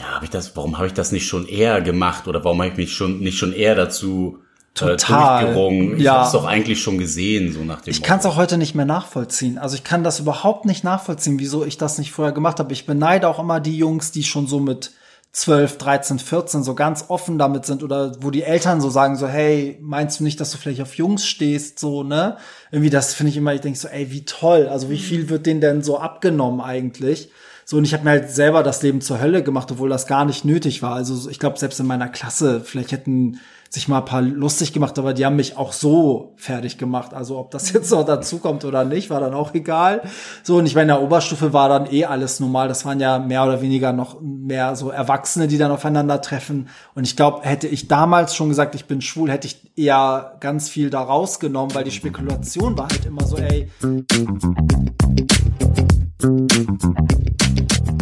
[0.00, 2.70] ja, habe ich das, warum habe ich das nicht schon eher gemacht oder warum habe
[2.70, 5.44] ich mich schon nicht schon eher dazu äh, Total.
[5.44, 5.96] durchgerungen?
[5.98, 6.14] Ich Ja.
[6.14, 8.74] habe es doch eigentlich schon gesehen, so nach dem Ich kann es auch heute nicht
[8.74, 9.58] mehr nachvollziehen.
[9.58, 12.72] Also ich kann das überhaupt nicht nachvollziehen, wieso ich das nicht vorher gemacht habe.
[12.72, 14.92] Ich beneide auch immer die Jungs, die schon so mit
[15.32, 19.28] 12, 13, 14 so ganz offen damit sind oder wo die Eltern so sagen so,
[19.28, 22.36] hey, meinst du nicht, dass du vielleicht auf Jungs stehst, so, ne?
[22.72, 24.66] Irgendwie das finde ich immer, ich denke so, ey, wie toll.
[24.68, 27.30] Also wie viel wird denen denn so abgenommen eigentlich?
[27.70, 30.24] So, und ich habe mir halt selber das Leben zur Hölle gemacht, obwohl das gar
[30.24, 30.96] nicht nötig war.
[30.96, 33.38] Also ich glaube, selbst in meiner Klasse, vielleicht hätten
[33.68, 37.14] sich mal ein paar lustig gemacht, aber die haben mich auch so fertig gemacht.
[37.14, 40.02] Also ob das jetzt noch dazu kommt oder nicht, war dann auch egal.
[40.42, 42.66] So, und ich meine, in der Oberstufe war dann eh alles normal.
[42.66, 46.68] Das waren ja mehr oder weniger noch mehr so Erwachsene, die dann aufeinandertreffen.
[46.96, 50.68] Und ich glaube, hätte ich damals schon gesagt, ich bin schwul, hätte ich eher ganz
[50.68, 53.70] viel da rausgenommen, weil die Spekulation war halt immer so, ey,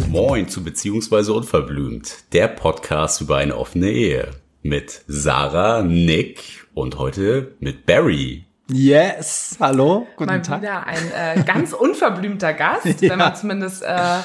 [0.09, 4.31] Moin zu Beziehungsweise Unverblümt, der Podcast über eine offene Ehe.
[4.61, 8.43] Mit Sarah, Nick und heute mit Barry.
[8.69, 10.61] yes, hallo, guten Mal Tag.
[10.61, 13.09] wieder ein äh, ganz unverblümter Gast, Ja.
[13.11, 14.17] wenn man zumindest äh,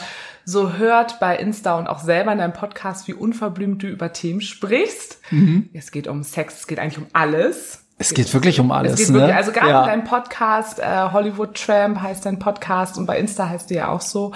[0.45, 4.41] so hört bei Insta und auch selber in deinem Podcast, wie unverblümt du über Themen
[4.41, 5.21] sprichst.
[5.31, 5.69] Mhm.
[5.73, 7.84] Es geht um Sex, es geht eigentlich um alles.
[7.97, 9.21] Es geht wirklich um alles, Es geht ne?
[9.21, 9.83] wirklich, also gerade ja.
[9.83, 13.89] in deinem Podcast, äh, Hollywood Tramp heißt dein Podcast und bei Insta heißt du ja
[13.89, 14.33] auch so.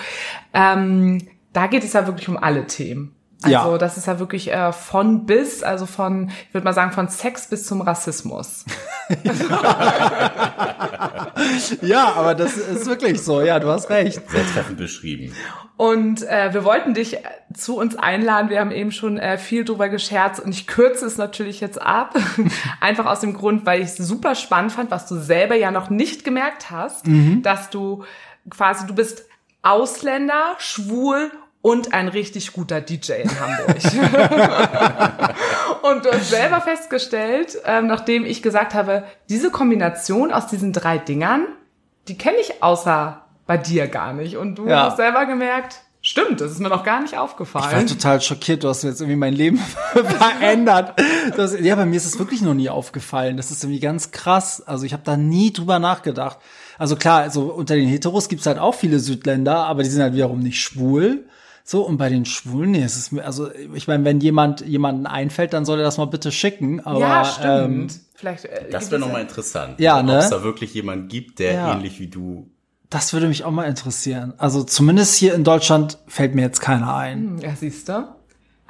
[0.54, 3.14] Ähm, da geht es ja wirklich um alle Themen.
[3.42, 3.78] Also Ja.
[3.78, 7.47] das ist ja wirklich äh, von bis, also von, ich würde mal sagen, von Sex
[7.48, 8.64] bis zum Rassismus.
[11.83, 13.41] Ja, aber das ist wirklich so.
[13.42, 14.20] Ja, du hast recht.
[14.28, 15.33] Sehr treffend beschrieben.
[15.77, 17.19] Und äh, wir wollten dich
[17.55, 18.50] zu uns einladen.
[18.50, 22.16] Wir haben eben schon äh, viel drüber gescherzt und ich kürze es natürlich jetzt ab.
[22.81, 25.89] Einfach aus dem Grund, weil ich es super spannend fand, was du selber ja noch
[25.91, 27.05] nicht gemerkt hast,
[27.42, 28.05] dass du
[28.50, 29.25] quasi, du bist
[29.62, 31.31] Ausländer, schwul
[31.69, 33.77] und ein richtig guter DJ in Hamburg.
[35.83, 40.98] und du hast selber festgestellt, ähm, nachdem ich gesagt habe, diese Kombination aus diesen drei
[40.98, 41.47] Dingern,
[42.09, 44.37] die kenne ich außer bei dir gar nicht.
[44.37, 44.84] Und du Ja.
[44.87, 47.87] hast selber gemerkt, stimmt, das ist mir noch gar nicht Ich war aufgefallen.
[47.87, 48.65] total schockiert.
[48.65, 49.59] Du hast jetzt irgendwie mein Leben
[49.92, 50.94] verändert.
[51.37, 53.37] Das, ja, bei mir ist es wirklich noch nie aufgefallen.
[53.37, 54.62] Das ist irgendwie ganz krass.
[54.66, 56.38] Also ich habe da nie drüber nachgedacht.
[56.78, 60.15] Also klar, also unter den Heteros gibt's halt auch viele Südländer, aber die sind halt
[60.15, 61.26] wiederum nicht schwul.
[61.70, 65.04] So, und bei den Schwulen, nee, es ist mir, also ich meine, wenn jemand jemanden
[65.04, 66.80] einfällt, dann soll er das mal bitte schicken.
[66.80, 67.92] Aber, ja, stimmt.
[67.92, 69.78] Ähm, Vielleicht, äh, Das wäre nochmal interessant.
[69.78, 70.16] Ja, Ob ne?
[70.16, 71.72] es da wirklich jemanden gibt, der Ja.
[71.74, 72.48] ähnlich wie du.
[72.88, 74.32] das würde mich auch mal interessieren.
[74.38, 77.36] Also zumindest hier in Deutschland fällt mir jetzt keiner ein.
[77.42, 78.08] Ja, siehst du.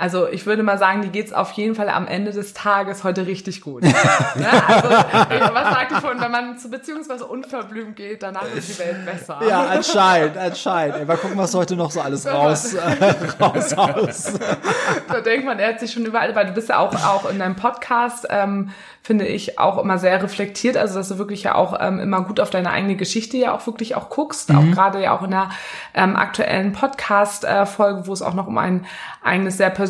[0.00, 3.26] Also ich würde mal sagen, die geht's auf jeden Fall am Ende des Tages heute
[3.26, 3.82] richtig gut.
[3.82, 3.92] ne?
[3.92, 9.04] Also was sagte ich vorhin, wenn man zu beziehungsweise unverblümt geht, danach ist die Welt
[9.04, 9.40] besser.
[9.48, 10.98] Ja, anscheinend, anscheinend.
[10.98, 14.32] Ey, mal gucken, was heute noch so alles raus, äh, raus aus.
[15.08, 17.38] Da denkt man, er hat sich schon überall, weil du bist ja auch, auch in
[17.38, 18.70] deinem Podcast, ähm,
[19.02, 22.40] finde ich, auch immer sehr reflektiert, also dass du wirklich ja auch ähm, immer gut
[22.40, 25.50] auf deine eigene Geschichte ja auch wirklich auch guckst, auch gerade ja auch in der
[25.94, 28.86] ähm, aktuellen Podcast-Folge, wo es auch noch um ein
[29.22, 29.87] eigenes sehr persönliches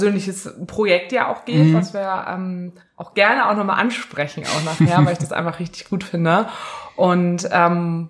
[0.67, 5.13] Projekt ja auch geht, was wir ähm, auch gerne auch nochmal ansprechen, auch nachher, weil
[5.13, 6.49] ich das einfach richtig gut finde.
[6.97, 8.09] Und ähm,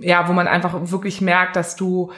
[0.00, 2.12] ja, wo man einfach wirklich merkt, dass du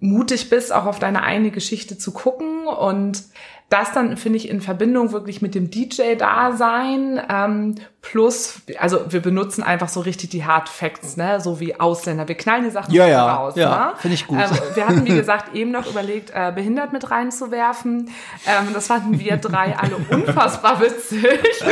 [0.00, 3.24] mutig bist, auch auf deine eigene Geschichte zu gucken und
[3.68, 9.62] das dann finde ich in Verbindung wirklich mit dem DJ-Dasein ähm, plus, also wir benutzen
[9.62, 12.28] einfach so richtig die Hard Facts, ne, so wie Ausländer.
[12.28, 13.54] Wir knallen die Sachen Ja, so ja, raus.
[13.56, 13.92] ja, ne?
[13.96, 14.38] finde ich gut.
[14.38, 18.10] Ähm, wir hatten wie gesagt eben noch überlegt, äh, behindert mit reinzuwerfen.
[18.46, 21.22] Ähm, das fanden wir drei alle unfassbar witzig,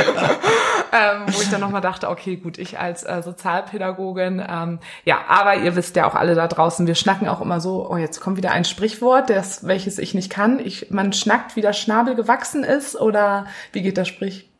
[0.92, 5.56] ähm, wo ich dann nochmal dachte, okay, gut, ich als äh, Sozialpädagogin, ähm, ja, aber
[5.56, 8.36] ihr wisst ja auch alle da draußen, wir schnacken auch immer so, oh, jetzt kommt
[8.36, 10.58] wieder ein Sprichwort, das, welches ich nicht kann.
[10.58, 14.55] Ich, man schnackt, wie der Schnabel gewachsen ist, oder wie geht das Sprichwort?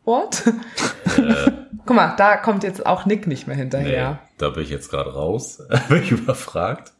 [1.84, 4.10] Guck mal, da kommt jetzt auch Nick nicht mehr hinterher.
[4.10, 5.62] Nee, da bin ich jetzt gerade raus.
[5.88, 6.92] bin ich überfragt.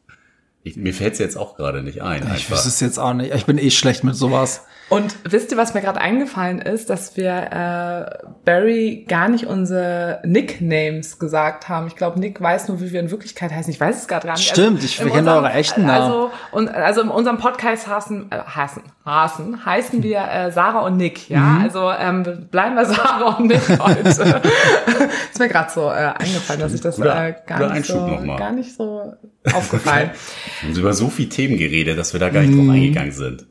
[0.62, 2.22] Ich, mir fällt's jetzt auch gerade nicht ein.
[2.25, 2.50] Ich einfach.
[2.53, 3.33] wüsste es jetzt auch nicht.
[3.34, 4.66] Ich bin eh schlecht mit sowas.
[4.88, 10.21] Und wisst ihr, was mir gerade eingefallen ist, dass wir äh, Barry gar nicht unsere
[10.24, 11.88] Nicknames gesagt haben.
[11.88, 13.72] Ich glaube, Nick weiß nur, wie wir in Wirklichkeit heißen.
[13.72, 14.48] Ich weiß es gerade gar nicht.
[14.48, 16.03] Stimmt, ich in kenne eure echten Namen.
[16.03, 20.97] Also, und, also in unserem Podcast hassen, äh, hassen, hassen, heißen wir äh, Sarah und
[20.97, 21.28] Nick.
[21.28, 21.62] Ja, Mhm.
[21.65, 24.00] also ähm, wir bleiben bei Sarah und Nick heute.
[24.09, 28.74] ist mir gerade so äh, eingefallen, dass ich das äh, gar, nicht so, gar nicht
[28.77, 29.15] so
[29.53, 30.10] aufgefallen.
[30.60, 33.47] Wir haben über so viele Themen geredet, dass wir da gar nicht drauf eingegangen sind.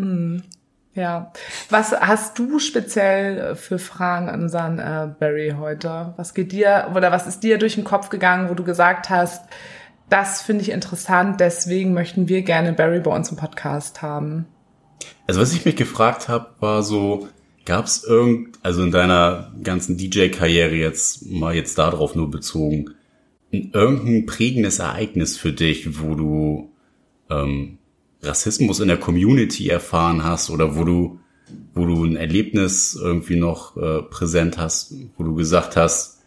[0.95, 1.33] Ja.
[1.69, 6.13] Was hast du speziell für Fragen an unseren äh, Barry heute?
[6.15, 9.44] Was geht dir oder was ist dir durch den Kopf gegangen, wo du gesagt hast,
[10.09, 14.45] das finde ich interessant, deswegen möchten wir gerne Barry bei uns im Podcast haben?
[15.27, 17.27] Also was ich mich gefragt habe, war so,
[17.65, 22.91] gab es irgend, also in deiner ganzen DJ-Karriere jetzt mal jetzt darauf nur bezogen,
[23.51, 26.71] irgendein prägendes Ereignis für dich, wo du
[27.30, 27.80] ähm,
[28.25, 31.19] Rassismus in der Community erfahren hast oder wo du,
[31.74, 36.22] wo du ein Erlebnis irgendwie noch äh, präsent hast, wo du gesagt hast,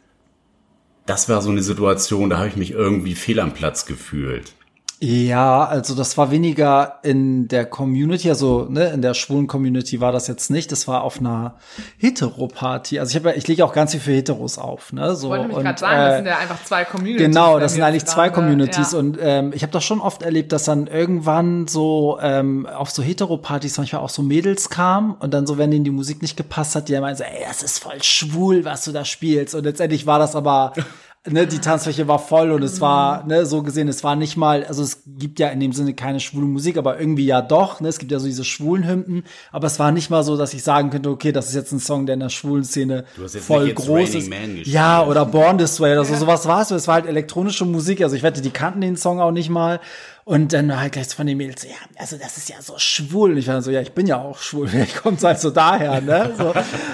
[1.06, 4.54] das war so eine Situation, da habe ich mich irgendwie fehl am Platz gefühlt.
[5.00, 10.10] Ja, also das war weniger in der Community, also ne, in der schwulen Community war
[10.10, 10.72] das jetzt nicht.
[10.72, 11.54] Das war auf einer
[11.98, 12.98] Hetero-Party.
[12.98, 14.92] Also ich habe, ich lege auch ganz viel für Heteros auf.
[14.92, 17.26] Ne, so Wollte mich und, gerade sagen, äh, das sind ja einfach zwei Communities.
[17.26, 18.32] Genau, das sind eigentlich zwei ne?
[18.32, 18.98] Communities Ja.
[18.98, 23.00] und ähm, ich habe das schon oft erlebt, dass dann irgendwann so ähm, auf so
[23.00, 26.74] Hetero-Partys manchmal auch so Mädels kamen und dann so, wenn denen die Musik nicht gepasst
[26.74, 29.62] hat, die dann meinen so, ey, das ist voll schwul, was du da spielst und
[29.62, 30.72] letztendlich war das aber
[31.30, 34.64] Ne, die Tanzfläche war voll und es war, ne, so gesehen, es war nicht mal,
[34.64, 37.88] also es gibt ja in dem Sinne keine schwule Musik, aber irgendwie ja doch, ne,
[37.88, 40.62] es gibt ja so diese schwulen Hymnen, aber es war nicht mal so, dass ich
[40.62, 43.34] sagen könnte, okay, das ist jetzt ein Song, der in der schwulen Szene Du hast
[43.34, 44.30] jetzt voll groß ist.
[44.64, 46.70] Ja, oder Born This Way oder so, sowas war es.
[46.70, 49.80] Es war halt elektronische Musik, also ich wette, die kannten den Song auch nicht mal.
[50.28, 53.30] Und dann war halt gleich von den Mädels, ja, also das ist ja so schwul.
[53.30, 55.48] Und ich war dann so, ja, ich bin ja auch schwul, vielleicht kommt's halt so
[55.48, 56.34] daher, ne?
[56.36, 56.52] So.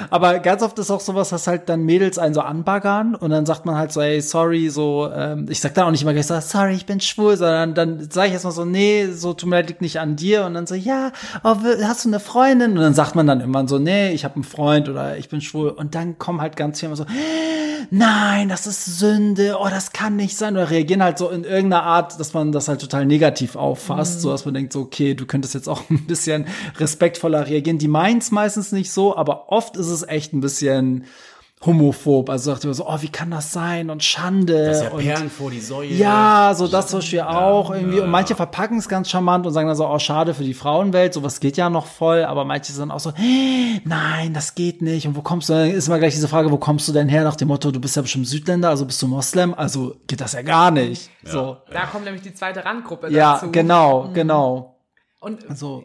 [0.08, 3.44] Aber ganz oft ist auch sowas, dass halt dann Mädels einen so anbaggern und dann
[3.44, 6.28] sagt man halt so, ey, sorry, so, ähm, ich sag dann auch nicht immer gleich
[6.28, 9.56] so, sorry, ich bin schwul, sondern dann sage ich erstmal so, nee, so tut mir
[9.56, 10.44] leid, liegt nicht an dir.
[10.46, 11.10] Und dann so, ja,
[11.42, 12.78] oh, hast du eine Freundin?
[12.78, 15.40] Und dann sagt man dann immer so, nee, ich habe einen Freund oder ich bin
[15.40, 15.70] schwul.
[15.70, 17.06] Und dann kommen halt ganz viele immer so,
[17.90, 20.54] nein, das ist Sünde, oh, das kann nicht sein.
[20.54, 23.23] Oder reagieren halt so in irgendeiner Art, dass man das halt total negativ
[23.56, 26.46] auffasst, so dass man denkt, so, okay, du könntest jetzt auch ein bisschen
[26.78, 27.78] respektvoller reagieren.
[27.78, 31.04] Die meint's meistens nicht so, aber oft ist es echt ein bisschen
[31.66, 32.28] homophob.
[32.30, 33.90] Also sagt immer so, oh, wie kann das sein?
[33.90, 34.66] Und Schande.
[34.66, 35.88] Das ist ja und Perlen vor die Säue.
[35.92, 38.00] ja, so das zum Beispiel auch irgendwie.
[38.00, 41.14] Und manche verpacken es ganz charmant und sagen dann so, oh, schade für die Frauenwelt,
[41.14, 45.06] sowas geht ja noch voll, aber manche sind auch so, "Hä, nein, das geht nicht.
[45.06, 45.70] Und wo kommst du denn?
[45.74, 47.24] Ist immer gleich diese Frage, wo kommst du denn her?
[47.24, 50.32] Nach dem Motto, du bist ja bestimmt Südländer, also bist du Moslem, also geht das
[50.34, 51.10] ja gar nicht.
[51.22, 51.56] So.
[51.72, 53.50] Da kommt nämlich die zweite Randgruppe Ja, dazu.
[53.50, 54.76] genau, genau.
[55.20, 55.84] Und So.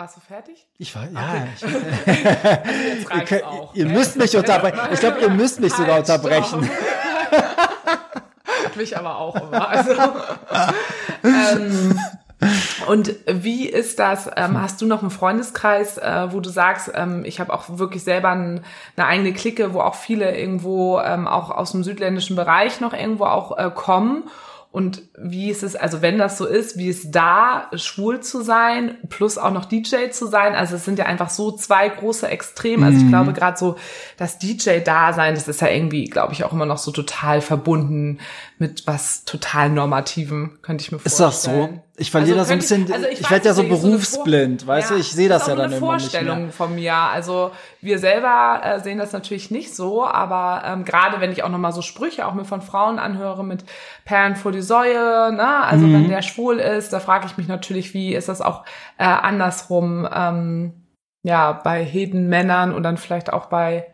[0.00, 0.66] Warst du fertig?
[0.78, 1.60] Ich war, ja, ich,
[3.20, 3.74] Jetzt ihr, auch.
[3.74, 4.78] ihr müsst mich unterbrechen.
[4.92, 6.70] Ich glaube, ihr müsst mich sogar Halt, unterbrechen.
[8.76, 9.68] Mich aber auch immer.
[9.68, 9.92] Also,
[11.22, 12.00] ähm,
[12.86, 14.30] und wie ist das?
[14.36, 18.02] Ähm, hast du noch einen Freundeskreis, äh, wo du sagst, ähm, ich habe auch wirklich
[18.02, 18.64] selber ein,
[18.96, 23.26] eine eigene Clique, wo auch viele irgendwo ähm, auch aus dem südländischen Bereich noch irgendwo
[23.26, 24.30] auch äh, kommen?
[24.72, 28.98] Und wie ist es, also wenn das so ist, wie ist da schwul zu sein,
[29.08, 30.54] plus auch noch DJ zu sein?
[30.54, 32.86] Also es sind ja einfach so zwei große Extreme.
[32.86, 33.74] Also ich glaube gerade so
[34.16, 38.20] das DJ-Dasein, das ist ja irgendwie, glaube ich, auch immer noch so total verbunden
[38.58, 41.74] mit was total Normativem, könnte ich mir Ist das vorstellen.
[41.74, 41.82] so?
[42.00, 44.94] Ich verliere da so ein bisschen- also ich weiß werd ja so berufsblind, weißt du?
[44.94, 46.22] Ich sehe das ist ja dann irgendwann nicht mehr.
[46.22, 46.94] Vorstellung von mir.
[46.94, 47.50] Also
[47.82, 51.58] wir selber äh, sehen das natürlich nicht so, aber ähm, gerade wenn ich auch noch
[51.58, 53.64] mal so Sprüche auch mir von Frauen anhöre mit
[54.06, 55.62] Perlen vor die Säue, ne?
[55.64, 55.92] Also Mhm.
[55.92, 58.64] wenn der schwul ist, da frage ich mich natürlich, wie ist das auch
[58.96, 60.72] äh, andersrum, ähm,
[61.22, 63.86] ja, bei heden Männern und dann vielleicht auch bei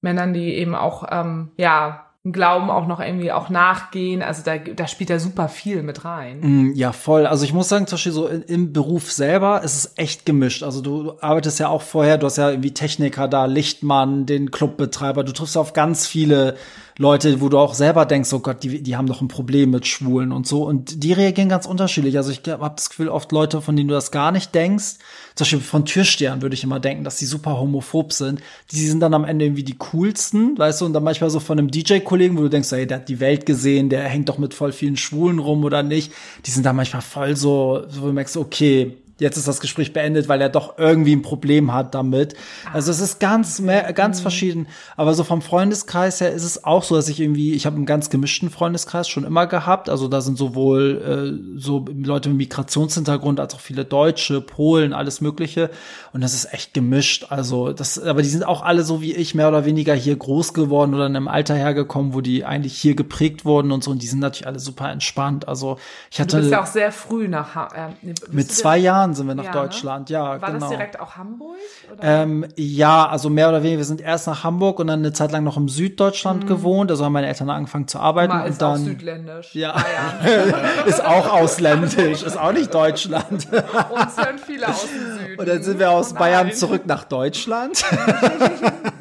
[0.00, 4.22] Männern, die eben auch, ähm, ja, Glauben auch noch irgendwie auch nachgehen.
[4.22, 6.40] Also da, da spielt ja super viel mit rein.
[6.40, 7.26] Mm, Ja, voll.
[7.26, 10.62] Also ich muss sagen, zum Beispiel so im Beruf selber ist es echt gemischt.
[10.62, 14.50] Also du, du arbeitest ja auch vorher, du hast ja irgendwie Techniker da, Lichtmann, den
[14.50, 16.56] Clubbetreiber, du triffst auf ganz viele
[16.98, 19.86] Leute, wo du auch selber denkst, oh Gott, die, die haben doch ein Problem mit
[19.86, 20.64] Schwulen und so.
[20.64, 22.16] Und die reagieren ganz unterschiedlich.
[22.16, 24.94] Also ich habe das Gefühl, oft Leute, von denen du das gar nicht denkst,
[25.34, 28.40] zum Beispiel von Türstern würde ich immer denken, dass die super homophob sind.
[28.70, 31.58] Die sind dann am Ende irgendwie die coolsten, weißt du, und dann manchmal so von
[31.58, 34.54] einem DJ-Kollegen, wo du denkst, ey, der hat die Welt gesehen, der hängt doch mit
[34.54, 36.12] voll vielen Schwulen rum oder nicht.
[36.46, 39.92] Die sind dann manchmal voll so, so wo du merkst, okay, jetzt ist das Gespräch
[39.92, 42.34] beendet, weil er doch irgendwie ein Problem hat damit.
[42.72, 44.66] Also es ist ganz, mehr, ganz verschieden.
[44.96, 47.86] Aber so vom Freundeskreis her ist es auch so, dass ich irgendwie, ich habe einen
[47.86, 49.88] ganz gemischten Freundeskreis schon immer gehabt.
[49.88, 55.20] Also da sind sowohl äh, so Leute mit Migrationshintergrund als auch viele Deutsche, Polen, alles
[55.20, 55.70] Mögliche.
[56.12, 57.26] Und das ist echt gemischt.
[57.30, 60.52] Also das, aber die sind auch alle so wie ich mehr oder weniger hier groß
[60.54, 63.90] geworden oder in einem Alter hergekommen, wo die eigentlich hier geprägt wurden und so.
[63.92, 65.48] Und die sind natürlich alle super entspannt.
[65.48, 65.78] Also
[66.10, 69.14] ich Du hatte bist ja auch sehr früh nach äh, mit du zwei denn- Jahren
[69.14, 70.10] sind wir nach Ja, Deutschland.
[70.10, 70.60] Ja, War genau.
[70.60, 71.56] das direkt auch Hamburg?
[72.00, 73.78] Ähm, ja, also mehr oder weniger.
[73.78, 76.90] Wir sind erst nach Hamburg und dann eine Zeit lang noch im Süddeutschland gewohnt.
[76.90, 79.54] Also haben meine Eltern angefangen zu arbeiten Mal und ist auch dann südländisch.
[79.54, 79.72] Ja.
[79.72, 80.54] Bayern.
[80.86, 83.30] ist auch ausländisch, ist auch nicht Deutschland.
[83.30, 85.38] Uns hören viele aus dem Süden.
[85.38, 86.56] Und dann sind wir aus Oh Bayern nein.
[86.56, 87.84] zurück nach Deutschland.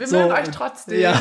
[0.00, 0.98] Wir So, mögen euch trotzdem.
[0.98, 1.20] Ja.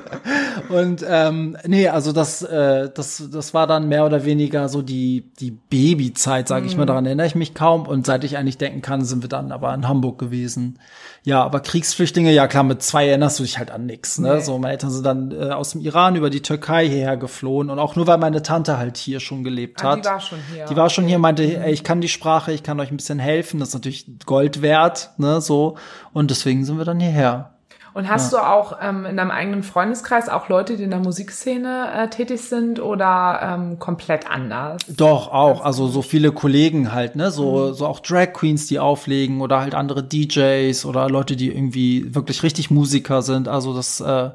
[0.70, 5.30] Und ähm, nee, also das, äh, das, das war dann mehr oder weniger so die,
[5.40, 7.86] die Babyzeit, sage ich mal, daran erinnere ich mich kaum.
[7.86, 10.78] Und seit ich eigentlich denken kann, sind wir dann aber in Hamburg gewesen.
[11.22, 14.18] Ja, aber Kriegsflüchtlinge, ja klar, mit zwei erinnerst du dich halt an nichts.
[14.18, 14.36] Ne?
[14.36, 14.40] Nee.
[14.40, 17.78] So, meine Eltern sind dann äh, aus dem Iran über die Türkei hierher geflohen und
[17.78, 20.04] auch nur, weil meine Tante halt hier schon gelebt Ah, hat.
[20.04, 20.64] die war schon hier.
[20.64, 21.10] Die war schon Okay.
[21.10, 23.60] hier, meinte, ey, ich kann die Sprache, ich kann euch ein bisschen helfen.
[23.60, 25.76] Das ist natürlich Gold wert, ne, so.
[26.14, 27.50] Und deswegen sind wir dann hierher.
[27.94, 31.88] Und hast du auch ähm, in deinem eigenen Freundeskreis auch Leute, die in der Musikszene
[31.94, 34.82] äh, tätig sind oder ähm, komplett anders?
[34.88, 35.64] Doch, auch.
[35.64, 37.30] Also so viele Kollegen halt, ne?
[37.30, 42.14] So, so auch Drag Queens, die auflegen oder halt andere DJs oder Leute, die irgendwie
[42.14, 43.48] wirklich richtig Musiker sind.
[43.48, 44.30] Also das, äh,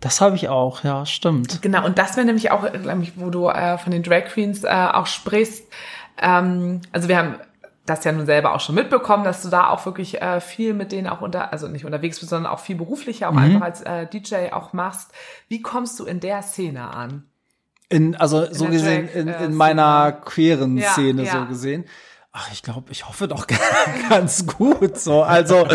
[0.00, 1.62] das habe ich auch, ja, stimmt.
[1.62, 4.64] Genau, und das wäre nämlich auch, glaub ich, wo du äh, von den Drag Queens
[4.64, 5.64] äh, auch sprichst.
[6.20, 7.34] Ähm, also wir haben
[7.86, 10.92] das ja nun selber auch schon mitbekommen, dass du da auch wirklich äh, viel mit
[10.92, 14.06] denen auch unter, also nicht unterwegs bist, sondern auch viel beruflicher, auch einfach als äh,
[14.06, 15.10] DJ auch machst.
[15.48, 17.24] Wie kommst du in der Szene an?
[17.88, 21.32] In, also so der gesehen, Drag, in, äh, in meiner queeren Ja, Szene ja.
[21.32, 21.84] so gesehen.
[22.34, 23.46] Ach, ich glaube, ich hoffe doch
[24.08, 25.22] ganz gut so.
[25.22, 25.66] Also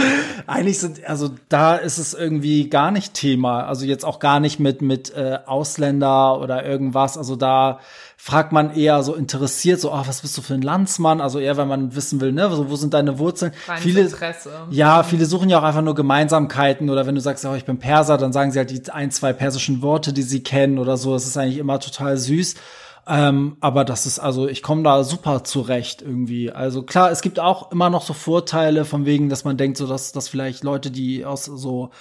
[0.48, 3.66] eigentlich sind, also da ist es irgendwie gar nicht Thema.
[3.66, 7.16] Also jetzt auch gar nicht mit mit äh, Ausländer oder irgendwas.
[7.16, 7.80] Also da
[8.20, 11.22] fragt man eher so interessiert, so, ach, was bist du für ein Landsmann?
[11.22, 13.52] Also eher, wenn man wissen will, ne, so, wo sind deine Wurzeln?
[13.68, 14.50] Reines viele, Interesse.
[14.72, 17.78] ja, viele suchen ja auch einfach nur Gemeinsamkeiten oder wenn du sagst, oh, ich bin
[17.78, 21.14] Perser, dann sagen sie halt die ein, zwei persischen Worte, die sie kennen oder so.
[21.14, 22.56] Das ist eigentlich immer total süß.
[23.08, 26.52] Ähm, aber das ist, also ich komme da super zurecht irgendwie.
[26.52, 29.88] Also klar, es gibt auch immer noch so Vorteile von wegen, dass man denkt, so
[29.88, 31.92] dass, dass vielleicht Leute, die aus so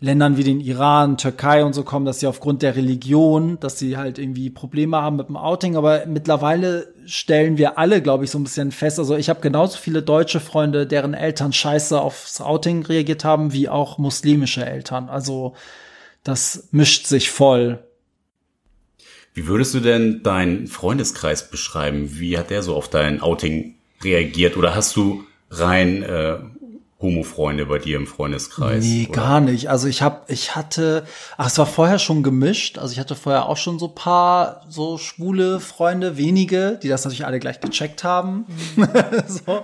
[0.00, 3.96] Ländern wie den Iran, Türkei und so kommen, dass sie aufgrund der Religion, dass sie
[3.96, 5.76] halt irgendwie Probleme haben mit dem Outing.
[5.76, 8.98] Aber mittlerweile stellen wir alle, glaube ich, so ein bisschen fest.
[8.98, 13.68] Also ich habe genauso viele deutsche Freunde, deren Eltern scheiße aufs Outing reagiert haben, wie
[13.68, 15.10] auch muslimische Eltern.
[15.10, 15.54] Also
[16.22, 17.82] das mischt sich voll.
[19.34, 22.18] Wie würdest du denn deinen Freundeskreis beschreiben?
[22.18, 24.56] Wie hat der so auf dein Outing reagiert?
[24.56, 26.38] Oder hast du rein äh,
[27.00, 28.84] Homo-Freunde bei dir im Freundeskreis?
[28.84, 29.20] Nee, oder?
[29.20, 29.70] gar nicht.
[29.70, 31.04] Also ich habe, ich hatte,
[31.38, 32.78] ach, es war vorher schon gemischt.
[32.78, 37.24] Also ich hatte vorher auch schon so paar so schwule Freunde, wenige, die das natürlich
[37.24, 38.44] alle gleich gecheckt haben.
[39.26, 39.62] so.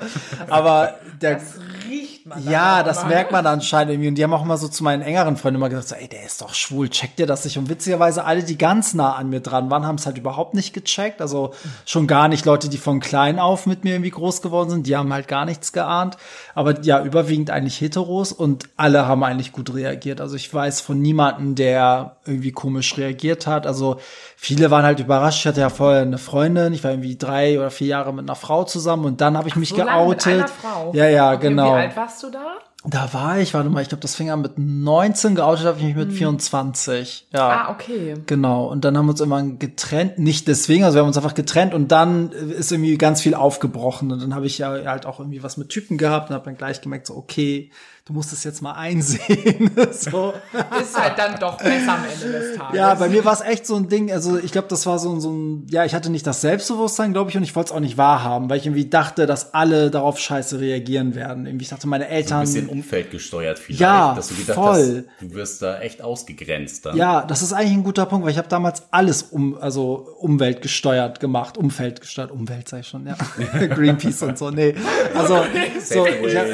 [0.49, 1.41] Aber der,
[1.89, 2.49] riecht man.
[2.49, 4.09] ja, das merkt man anscheinend irgendwie.
[4.09, 6.25] Und die haben auch immer so zu meinen engeren Freunden immer gesagt, so, ey, der
[6.25, 7.59] ist doch schwul, checkt ihr das nicht?
[7.59, 10.73] Und witzigerweise alle, die ganz nah an mir dran waren, haben es halt überhaupt nicht
[10.73, 11.21] gecheckt.
[11.21, 11.53] Also
[11.85, 14.97] schon gar nicht Leute, die von klein auf mit mir irgendwie groß geworden sind, die
[14.97, 16.17] haben halt gar nichts geahnt.
[16.55, 20.21] Aber ja, überwiegend eigentlich Heteros und alle haben eigentlich gut reagiert.
[20.21, 23.67] Also ich weiß von niemandem, der irgendwie komisch reagiert hat.
[23.67, 23.99] Also
[24.37, 25.41] viele waren halt überrascht.
[25.41, 28.37] Ich hatte ja vorher eine Freundin, ich war irgendwie drei oder vier Jahre mit einer
[28.37, 30.47] Frau zusammen und dann habe ich mich so geoutet.
[30.93, 31.75] Ja, ja, okay, genau.
[31.75, 32.59] Wie alt warst du da?
[32.89, 35.85] Da war ich, warte mal, ich glaube, das fing an mit 19, geoutet habe ich
[35.85, 37.27] mich mit 24.
[37.33, 37.49] Ja.
[37.49, 38.15] Ah, okay.
[38.27, 38.67] Genau.
[38.67, 40.19] Und dann haben wir uns irgendwann getrennt.
[40.19, 44.13] Nicht deswegen, also wir haben uns einfach getrennt und dann ist irgendwie ganz viel aufgebrochen.
[44.13, 46.57] Und dann habe ich ja halt auch irgendwie was mit Typen gehabt und habe dann
[46.57, 47.71] gleich gemerkt, so, okay,
[48.07, 49.71] du musst es jetzt mal einsehen.
[49.91, 50.33] so.
[50.81, 52.77] Ist halt dann doch besser am Ende des Tages.
[52.79, 55.13] Ja, bei mir war es echt so ein Ding, also ich glaube, das war so,
[55.13, 57.77] ein- so ein, ja, ich hatte nicht das Selbstbewusstsein, glaube ich, und ich wollte es
[57.77, 61.47] auch nicht wahrhaben, weil ich irgendwie dachte, dass alle darauf scheiße reagieren werden.
[61.47, 62.41] Irgendwie, ich dachte, meine Ein Eltern.
[62.43, 63.81] bisschen Umfeld gesteuert vielleicht.
[63.81, 65.05] Ja, dass du gedacht voll.
[65.09, 66.97] hast, du wirst da echt ausgegrenzt dann.
[66.97, 70.63] Ja, das ist eigentlich ein guter Punkt, weil ich habe damals alles um, also Umwelt
[70.63, 73.17] gesteuert gemacht, Umfeld gesteuert, Umwelt sag ich schon, ja.
[73.67, 74.75] Greenpeace und so, nee.
[75.15, 75.39] Also
[75.85, 76.47] so, ich hab,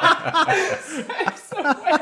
[0.82, 1.99] Safe somewhere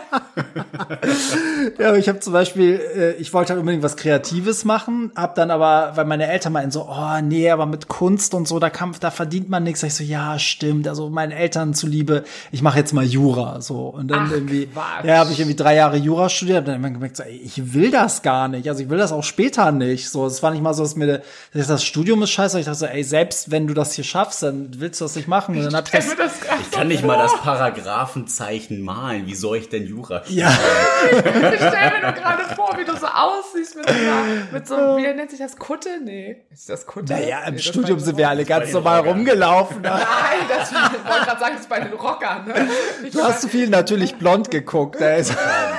[1.78, 5.35] ja, aber ich habe zum Beispiel, äh, ich wollte halt unbedingt was Kreatives machen, hab
[5.35, 8.70] dann aber, weil meine Eltern meinten so, oh nee, aber mit Kunst und so, da
[8.70, 9.80] kann, da verdient man nichts.
[9.80, 10.88] Sag ich so, ja, stimmt.
[10.88, 15.04] Also meinen Eltern zuliebe, ich mache jetzt mal Jura, so und dann Ach, irgendwie, Quatsch.
[15.04, 17.75] ja, habe ich irgendwie drei Jahre Jura studiert, hab dann immer gemerkt so, ey, ich
[17.75, 18.68] will das gar nicht.
[18.68, 20.08] Also ich will das auch später nicht.
[20.11, 21.23] So, es war nicht mal so, dass mir
[21.54, 22.58] dass das Studium ist scheiße.
[22.58, 25.28] Ich dachte so, ey, selbst wenn du das hier schaffst, dann willst du das nicht
[25.28, 25.56] machen.
[25.56, 26.32] Und dann hab ich das, das
[26.62, 29.26] Ich kann nicht mal das Paragraphenzeichen malen.
[29.26, 30.49] Wie soll ich denn Jura studieren?
[30.49, 31.67] ja.
[31.68, 34.22] Stell mir nur gerade vor, wie du so aussiehst mit so, einer,
[34.52, 35.88] mit so wie nennt sich das Kutte?
[36.02, 36.44] Nee.
[36.50, 37.12] Ist das Kutte?
[37.12, 39.12] Naja, im nee, Studium sind wir alle ganz normal Rockern.
[39.14, 39.82] rumgelaufen.
[39.82, 39.88] Ne?
[39.88, 42.46] Nein, das ich wollte gerade sagen, das ist bei den Rockern.
[42.46, 42.68] Ne?
[43.04, 45.00] Ich Du hast zu viel natürlich blond geguckt.
[45.00, 45.34] Da ist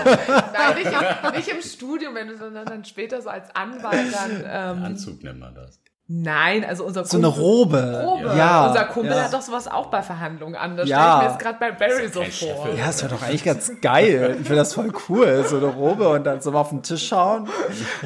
[0.05, 4.43] Nein, nicht im, nicht im Studium, wenn du sondern dann später so als Anwalt dann.
[4.77, 5.79] Ähm, Anzug nennt man das.
[6.11, 8.03] Nein, also unser so eine Robe.
[8.05, 8.35] Robe.
[8.35, 8.67] Ja.
[8.67, 9.23] Unser Kumpel ja.
[9.23, 10.75] hat doch sowas auch bei Verhandlungen an.
[10.75, 10.97] Das Ja.
[10.97, 12.31] stelle ich mir jetzt gerade bei Barry so vor.
[12.31, 12.77] Chef.
[12.77, 14.31] Ja, das wäre doch eigentlich ganz geil.
[14.41, 15.45] Ich finde das voll cool.
[15.47, 17.47] So eine Robe und dann so mal auf den Tisch schauen.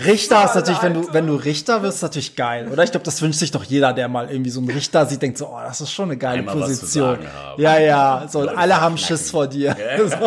[0.06, 2.68] Richter ist natürlich, wenn du, wenn du Richter wirst, ist natürlich geil.
[2.72, 5.22] Oder ich glaube, das wünscht sich doch jeder, der mal irgendwie so einen Richter sieht,
[5.22, 7.16] denkt so, oh, das ist schon eine geile Einmal was zu Position.
[7.16, 7.62] sagen haben.
[7.62, 8.26] Ja, ja.
[8.28, 8.98] So, Leute alle haben.
[8.98, 9.76] Schiss vor dir.
[10.04, 10.18] So.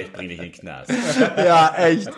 [0.00, 0.90] Ich bring dich in den Knast.
[1.36, 2.08] Ja, echt.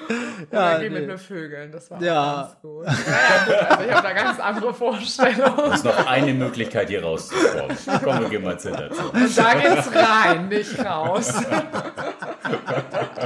[0.52, 1.06] Ja, Oder geh mit nee.
[1.06, 2.34] mir vögeln, das war Ja.
[2.42, 2.84] ganz gut.
[2.86, 5.70] Naja, gut, also ich habe da ganz andere Vorstellungen.
[5.70, 7.76] Es ist noch eine Möglichkeit, hier rauszukommen.
[8.02, 9.12] Komm, wir gehen mal ins Hinterzimmer.
[9.14, 11.32] Und da geht's rein, nicht raus.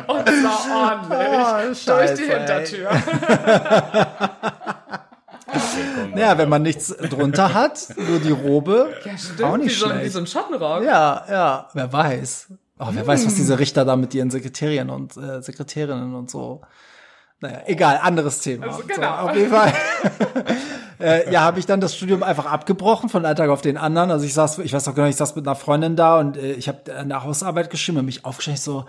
[0.06, 1.88] Und zwar ordentlich.
[1.88, 2.24] Oh, durch die.
[2.24, 2.90] Hintertür.
[5.48, 8.94] Okay, komm, Ja, wenn man nichts drunter hat, nur die Robe.
[9.04, 9.42] Ja, stimmt.
[9.42, 10.04] Auch nicht wie, so, schlecht.
[10.04, 10.82] wie so ein Schottenrock.
[10.84, 12.48] Ja, ja, wer weiß.
[12.78, 16.60] Oh, wer weiß, was diese Richter da mit ihren Sekretärinnen und äh, Sekretärinnen und so.
[17.40, 18.66] Naja, egal, anderes Thema.
[18.66, 19.16] Also, So, genau.
[19.16, 19.72] auf jeden Fall.
[21.00, 24.10] äh, ja, habe ich dann das Studium einfach abgebrochen von einem Tag auf den anderen.
[24.10, 26.52] Also ich saß, ich weiß noch genau, ich saß mit einer Freundin da und äh,
[26.52, 28.86] ich habe eine Hausarbeit geschrieben und mich aufgestellt so,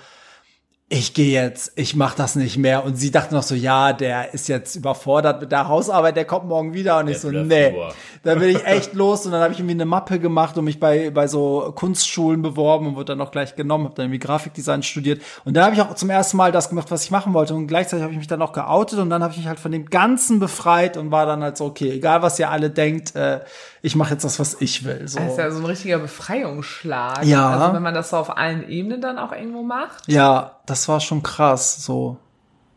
[0.92, 2.84] ich gehe jetzt, ich mach das nicht mehr.
[2.84, 6.48] Und sie dachte noch so, ja, der ist jetzt überfordert mit der Hausarbeit, der kommt
[6.48, 6.98] morgen wieder.
[6.98, 7.76] Und ich so, nee.
[8.24, 10.80] Dann bin ich echt los und dann habe ich irgendwie eine Mappe gemacht und mich
[10.80, 14.82] bei, bei so Kunstschulen beworben und wurde dann auch gleich genommen, habe dann irgendwie Grafikdesign
[14.82, 15.22] studiert.
[15.46, 17.54] Und dann habe ich auch zum ersten Mal das gemacht, was ich machen wollte.
[17.54, 19.72] Und gleichzeitig habe ich mich dann auch geoutet und dann habe ich mich halt von
[19.72, 23.42] dem Ganzen befreit und war dann halt so, okay, egal was ihr alle denkt, äh,
[23.82, 25.08] ich mache jetzt das, was ich will.
[25.08, 25.20] So.
[25.20, 27.24] Das ist ja so ein richtiger Befreiungsschlag.
[27.26, 27.50] Ja.
[27.50, 30.08] Also wenn man das so auf allen Ebenen dann auch irgendwo macht.
[30.08, 32.18] Ja, das war schon krass, so.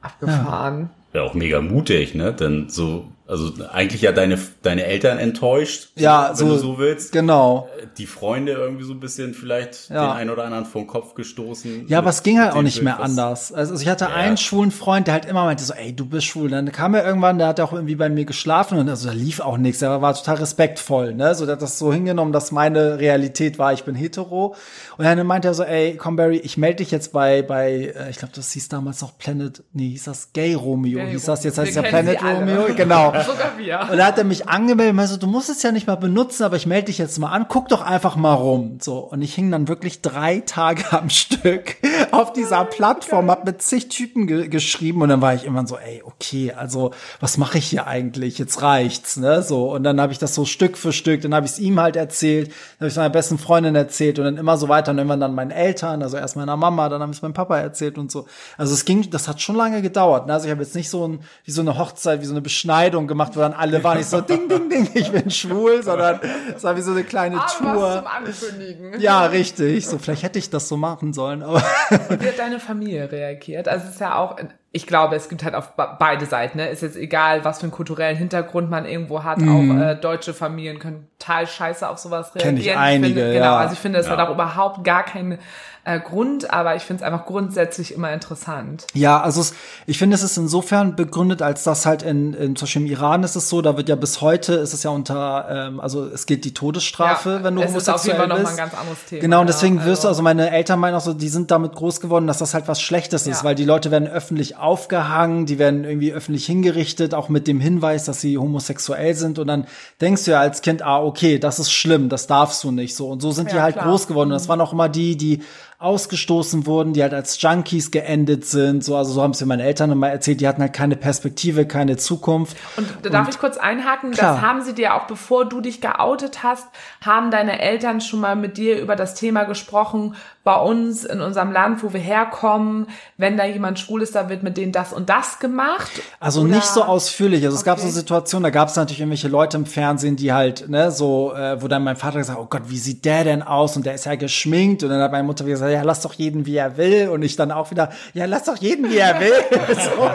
[0.00, 0.90] Abgefahren.
[1.12, 2.32] Ja, auch mega mutig, ne?
[2.32, 7.12] Denn so, also eigentlich ja deine, deine Eltern enttäuscht, Ja, wenn so- du so willst.
[7.12, 7.68] Genau.
[7.96, 10.06] Die Freunde irgendwie so ein bisschen vielleicht Ja.
[10.08, 11.86] den einen oder anderen vor den Kopf gestoßen.
[11.88, 13.52] Ja, aber es ging halt auch nicht Bild, mehr anders.
[13.52, 16.50] Also ich hatte einen schwulen Freund, der halt immer meinte so, ey, du bist schwul.
[16.50, 19.40] Dann kam er irgendwann, der hat auch irgendwie bei mir geschlafen und also da lief
[19.40, 19.80] auch nichts.
[19.80, 21.34] Der war total respektvoll, ne?
[21.34, 24.54] So der hat das so hingenommen, dass meine Realität war, ich bin hetero.
[24.98, 28.10] Und dann meinte er so, ey, komm Barry, ich melde dich jetzt bei bei äh,
[28.10, 31.44] ich glaube, das hieß damals noch Planet, nee, hieß das Gay Romeo, Gay hieß das
[31.44, 32.22] jetzt heißt es ja Planet.
[32.22, 33.12] Romeo, genau.
[33.24, 33.88] Sogar wir.
[33.90, 35.96] Und da hat er mich angemeldet und meinte so, du musst es ja nicht mal
[35.96, 38.78] benutzen, aber ich melde dich jetzt mal an, guck doch einfach mal rum.
[38.80, 41.76] So, und ich hing dann wirklich drei Tage am Stück
[42.10, 45.76] auf dieser Plattform, hab mit zig Typen ge geschrieben und dann war ich immer so,
[45.76, 48.38] ey, okay, also was mache ich hier eigentlich?
[48.38, 49.42] Jetzt reicht's, ne?
[49.42, 51.80] So, und dann habe ich das so Stück für Stück, dann habe ich es ihm
[51.80, 54.98] halt erzählt, dann habe ich meiner besten Freundin erzählt und dann immer so weiter und
[54.98, 57.98] irgendwann dann meinen Eltern, also erst meiner Mama, dann habe ich es meinem Papa erzählt
[57.98, 58.26] und so.
[58.56, 60.26] Also es ging, das hat schon lange gedauert.
[60.26, 60.32] Ne?
[60.32, 63.06] Also ich habe jetzt nicht so ein, wie so eine Hochzeit, wie so eine Beschneidung
[63.12, 66.20] gemacht, wo dann alle waren nicht so ding, ding, ding, ich bin schwul, sondern
[66.54, 67.92] es war wie so eine kleine Aber was Tour.
[67.98, 69.00] zum Ankündigen.
[69.00, 69.86] Ja, richtig.
[69.86, 73.68] So, vielleicht hätte ich das so machen sollen, aber Wie hat deine Familie reagiert?
[73.68, 74.36] Also es ist ja auch,
[74.74, 76.68] ich glaube, es gibt halt auf be- beide Seiten, ne?
[76.70, 79.38] Ist jetzt egal, was für einen kulturellen Hintergrund man irgendwo hat.
[79.38, 82.56] Auch äh, deutsche Familien können total scheiße auf sowas reagieren.
[82.56, 83.56] Kenn ich einige, finde, Genau, ja.
[83.58, 84.12] also ich finde, es Ja.
[84.16, 85.38] hat auch überhaupt gar keinen
[85.84, 88.86] äh, Grund, aber ich finde es einfach grundsätzlich immer interessant.
[88.94, 89.52] Ja, also es,
[89.86, 93.24] ich finde, es ist insofern begründet, als dass halt in, in zum Beispiel im Iran
[93.24, 96.26] ist es so, da wird ja bis heute ist es ja unter, ähm, also es
[96.26, 98.52] gilt die Todesstrafe, Ja, wenn du es ist auf jeden homosexuell Fall noch mal bist.
[98.52, 100.94] ein ganz anderes Thema, Genau, und ja, deswegen wirst du, also- also meine Eltern meinen
[100.94, 103.64] auch so, die sind damit groß geworden, dass das halt was Schlechtes ist, weil die
[103.64, 108.38] Leute werden öffentlich aufgehangen, die werden irgendwie öffentlich hingerichtet, auch mit dem Hinweis, dass sie
[108.38, 109.66] homosexuell sind und dann
[110.00, 113.08] denkst du ja als Kind, ah, okay, das ist schlimm, das darfst du nicht so
[113.08, 113.86] und so sind die Ja, halt klar.
[113.86, 113.90] Mhm.
[113.90, 115.42] groß geworden und das waren auch immer die, die
[115.82, 119.64] ausgestoßen wurden, die halt als Junkies geendet sind, so, also so haben es mir meine
[119.64, 122.56] Eltern immer erzählt, die hatten halt keine Perspektive, keine Zukunft.
[122.76, 124.34] Und da darf ich kurz einhaken, Klar.
[124.34, 126.66] das haben sie dir auch, bevor du dich geoutet hast,
[127.04, 130.14] haben deine Eltern schon mal mit dir über das Thema gesprochen,
[130.44, 134.42] bei uns in unserem Land, wo wir herkommen, wenn da jemand schwul ist, da wird
[134.42, 135.90] mit denen das und das gemacht.
[136.18, 137.44] Also Oder- nicht so ausführlich.
[137.44, 137.92] Also es gab so Okay.
[137.94, 141.68] Situationen, da gab es natürlich irgendwelche Leute im Fernsehen, die halt, ne, so, äh, wo
[141.68, 143.76] dann mein Vater gesagt hat, oh Gott, wie sieht der denn aus?
[143.76, 144.82] Und der ist ja geschminkt.
[144.82, 147.08] Und dann hat meine Mutter gesagt, ja, lass doch jeden, wie er will.
[147.08, 149.32] Und ich dann auch wieder, ja, lass doch jeden, wie er will.
[149.68, 150.10] so.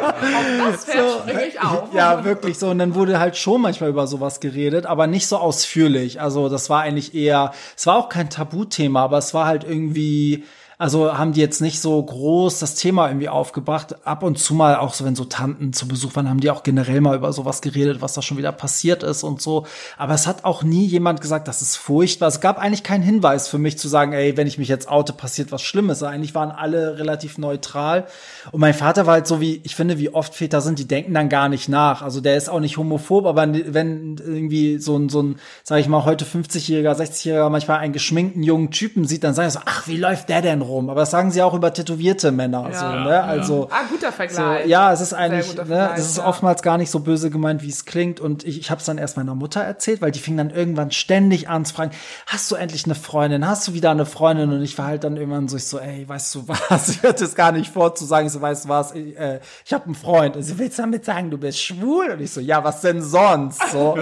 [0.72, 1.94] Das springe ich auf.
[1.94, 2.70] Ja, wirklich so.
[2.70, 6.22] Und dann wurde halt schon manchmal über sowas geredet, aber nicht so ausführlich.
[6.22, 10.46] Also das war eigentlich eher, es war auch kein Tabuthema, aber es war halt irgendwie,
[10.80, 14.06] also haben die jetzt nicht so groß das Thema irgendwie aufgebracht.
[14.06, 16.62] Ab und zu mal auch so, wenn so Tanten zu Besuch waren, haben die auch
[16.62, 19.66] generell mal über sowas geredet, was da schon wieder passiert ist und so.
[19.98, 22.28] Aber es hat auch nie jemand gesagt, das ist furchtbar.
[22.28, 25.14] Es gab eigentlich keinen Hinweis für mich zu sagen, ey, wenn ich mich jetzt oute,
[25.14, 26.04] passiert was Schlimmes.
[26.04, 28.06] Eigentlich waren alle relativ neutral.
[28.52, 31.16] Und mein Vater war halt so wie, ich finde, wie oft Väter sind, die denken
[31.16, 32.04] dann gar nicht nach.
[32.04, 35.88] Also der ist auch nicht homophob, aber wenn irgendwie so ein, so ein, sag ich
[35.88, 39.88] mal, heute 50-Jähriger, 60-Jähriger manchmal einen geschminkten jungen Typen sieht, dann sagen sie so, ach,
[39.88, 40.90] wie läuft der denn rum?
[40.90, 42.70] Aber das sagen sie auch über tätowierte Männer.
[42.74, 43.24] So, ne?
[43.24, 44.68] Also, Ah, guter so, Vergleich.
[44.68, 46.26] ja, es ist eigentlich, ne, es ist ja.
[46.28, 48.20] oftmals gar nicht so böse gemeint, wie es klingt.
[48.20, 50.92] Und ich, ich habe es dann erst meiner Mutter erzählt, weil die fing dann irgendwann
[50.92, 51.92] ständig an zu fragen,
[52.28, 53.48] hast du endlich eine Freundin?
[53.48, 54.52] Hast du wieder eine Freundin?
[54.52, 56.90] Und ich war halt dann irgendwann so, ich so, ey, weißt du was?
[56.90, 58.28] Ich hatte es gar nicht vor zu sagen.
[58.28, 58.94] Ich so, weißt du was?
[58.94, 60.36] Ich, äh, ich habe einen Freund.
[60.36, 62.12] Und sie willst du damit sagen, du bist schwul?
[62.12, 63.62] Und ich so, ja, was denn sonst?
[63.72, 63.98] So.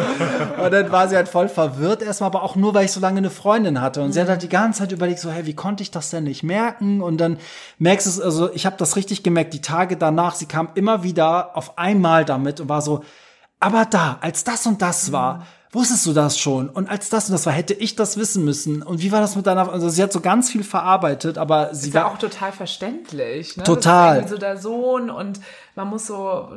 [0.63, 3.17] Und dann war sie halt voll verwirrt erstmal, aber auch nur, weil ich so lange
[3.17, 4.01] eine Freundin hatte.
[4.01, 6.23] Und sie hat halt die ganze Zeit überlegt, so, hey, wie konnte ich das denn
[6.23, 7.38] nicht merken und dann
[7.80, 11.04] merkst du es, also ich habe das richtig gemerkt, die Tage danach, sie kam immer
[11.04, 13.04] wieder auf einmal damit und war so,
[13.60, 15.44] aber da, als das und das war, mhm.
[15.72, 16.70] wusstest du das schon?
[16.70, 18.84] Und als das und das war, hätte ich das wissen müssen.
[18.84, 21.89] Und wie war das mit deiner, also sie hat so ganz viel verarbeitet, aber sie
[21.89, 23.58] ist war ja auch total verständlich.
[23.58, 23.63] Ne?
[23.63, 24.15] Total.
[24.15, 25.39] Das ist so der Sohn und
[25.76, 26.50] man muss so,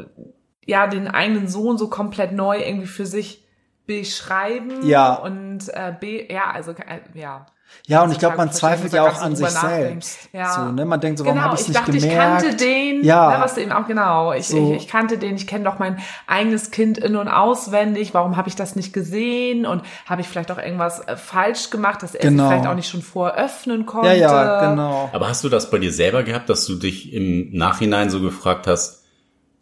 [0.65, 3.45] ja, den eigenen Sohn so komplett neu irgendwie für sich
[3.87, 4.87] beschreiben.
[4.87, 5.15] Ja.
[5.15, 7.47] Und äh, be, ja, also, äh, ja.
[7.87, 10.29] Ja, und ich glaube, man zweifelt ja auch an sich selbst.
[10.35, 10.53] Ja.
[10.53, 10.85] So, ne?
[10.85, 12.05] Man denkt so, warum genau, habe ich nicht gemerkt?
[12.05, 13.31] Ich kannte den, ja.
[13.31, 14.35] Ne, was du eben auch genau.
[14.35, 14.75] Ich, so.
[14.75, 18.13] ich, ich kannte den, ich kenne doch mein eigenes Kind in und auswendig.
[18.13, 19.65] Warum habe ich das nicht gesehen?
[19.65, 22.43] Und habe ich vielleicht auch irgendwas äh, falsch gemacht, dass er genau.
[22.43, 24.09] sich vielleicht auch nicht schon voröffnen konnte?
[24.09, 25.09] Ja, ja, genau.
[25.15, 28.67] Aber hast du das bei dir selber gehabt, dass du dich im Nachhinein so gefragt
[28.67, 29.05] hast,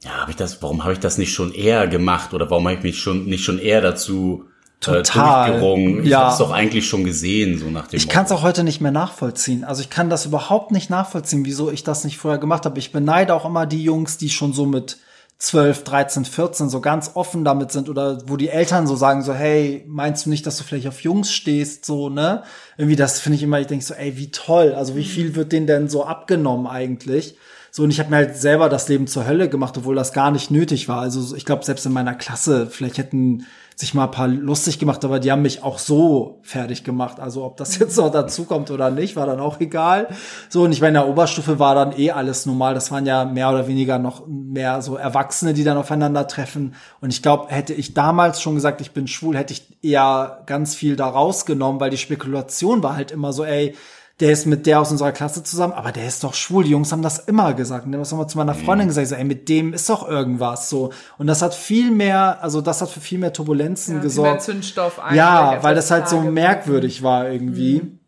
[0.03, 2.77] ja, habe ich das, warum habe ich das nicht schon eher gemacht oder warum habe
[2.77, 4.47] ich mich schon nicht schon eher dazu
[4.81, 5.51] Total.
[5.51, 6.03] durchgerungen.
[6.03, 6.21] Ich ja.
[6.21, 7.97] habe es doch eigentlich schon gesehen, so nach dem.
[7.97, 9.65] Ich kann es auch heute nicht mehr nachvollziehen.
[9.65, 12.79] Also ich kann das überhaupt nicht nachvollziehen, wieso ich das nicht vorher gemacht habe.
[12.79, 14.99] Ich beneide auch immer die Jungs, die schon so mit
[15.39, 19.35] 12, 13, 14 so ganz offen damit sind oder wo die Eltern so sagen so,
[19.35, 22.43] hey, meinst du nicht, dass du vielleicht auf Jungs stehst, so, ne?
[22.79, 24.75] Irgendwie das finde ich immer, ich denke so, ey, wie toll.
[24.75, 27.37] Also wie viel wird denen denn so abgenommen eigentlich?
[27.71, 30.31] So, und ich habe mir halt selber das Leben zur Hölle gemacht, obwohl das gar
[30.31, 31.01] nicht nötig war.
[31.01, 33.45] Also ich glaube, selbst in meiner Klasse, vielleicht hätten
[33.79, 37.21] sich mal ein paar lustig gemacht, aber die haben mich auch so fertig gemacht.
[37.21, 40.09] Also ob das jetzt noch dazu kommt oder nicht, war dann auch egal.
[40.49, 42.73] So, und ich meine, in der Oberstufe war dann eh alles normal.
[42.73, 46.75] Das waren ja mehr oder weniger noch mehr so Erwachsene, die dann aufeinandertreffen.
[47.03, 50.75] Und ich glaube, hätte ich damals schon gesagt, ich bin schwul, hätte ich eher ganz
[50.75, 53.75] viel da rausgenommen, weil die Spekulation war halt immer so, ey,
[54.21, 56.65] der ist mit der aus unserer Klasse zusammen, aber der ist doch schwul.
[56.65, 57.85] Die Jungs haben das immer gesagt.
[57.85, 58.91] Und der hat immer zu meiner Freundin mhm.
[58.91, 60.91] gesagt, so, ey, mit dem ist doch irgendwas so.
[61.19, 64.31] Und das hat viel mehr, also das hat für viel mehr Turbulenzen ja, gesorgt.
[64.31, 67.83] Mehr Zündstoff ja, weil das halt so merkwürdig war irgendwie.
[67.83, 67.99] Mhm.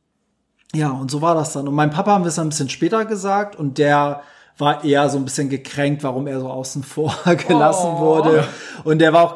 [0.74, 1.68] Ja, und so war das dann.
[1.68, 4.22] Und mein Papa haben wir es dann ein bisschen später gesagt und der
[4.58, 7.14] war eher so ein bisschen gekränkt, warum er so außen vor
[7.48, 8.00] gelassen oh.
[8.00, 8.44] wurde.
[8.82, 9.34] Und er war auch,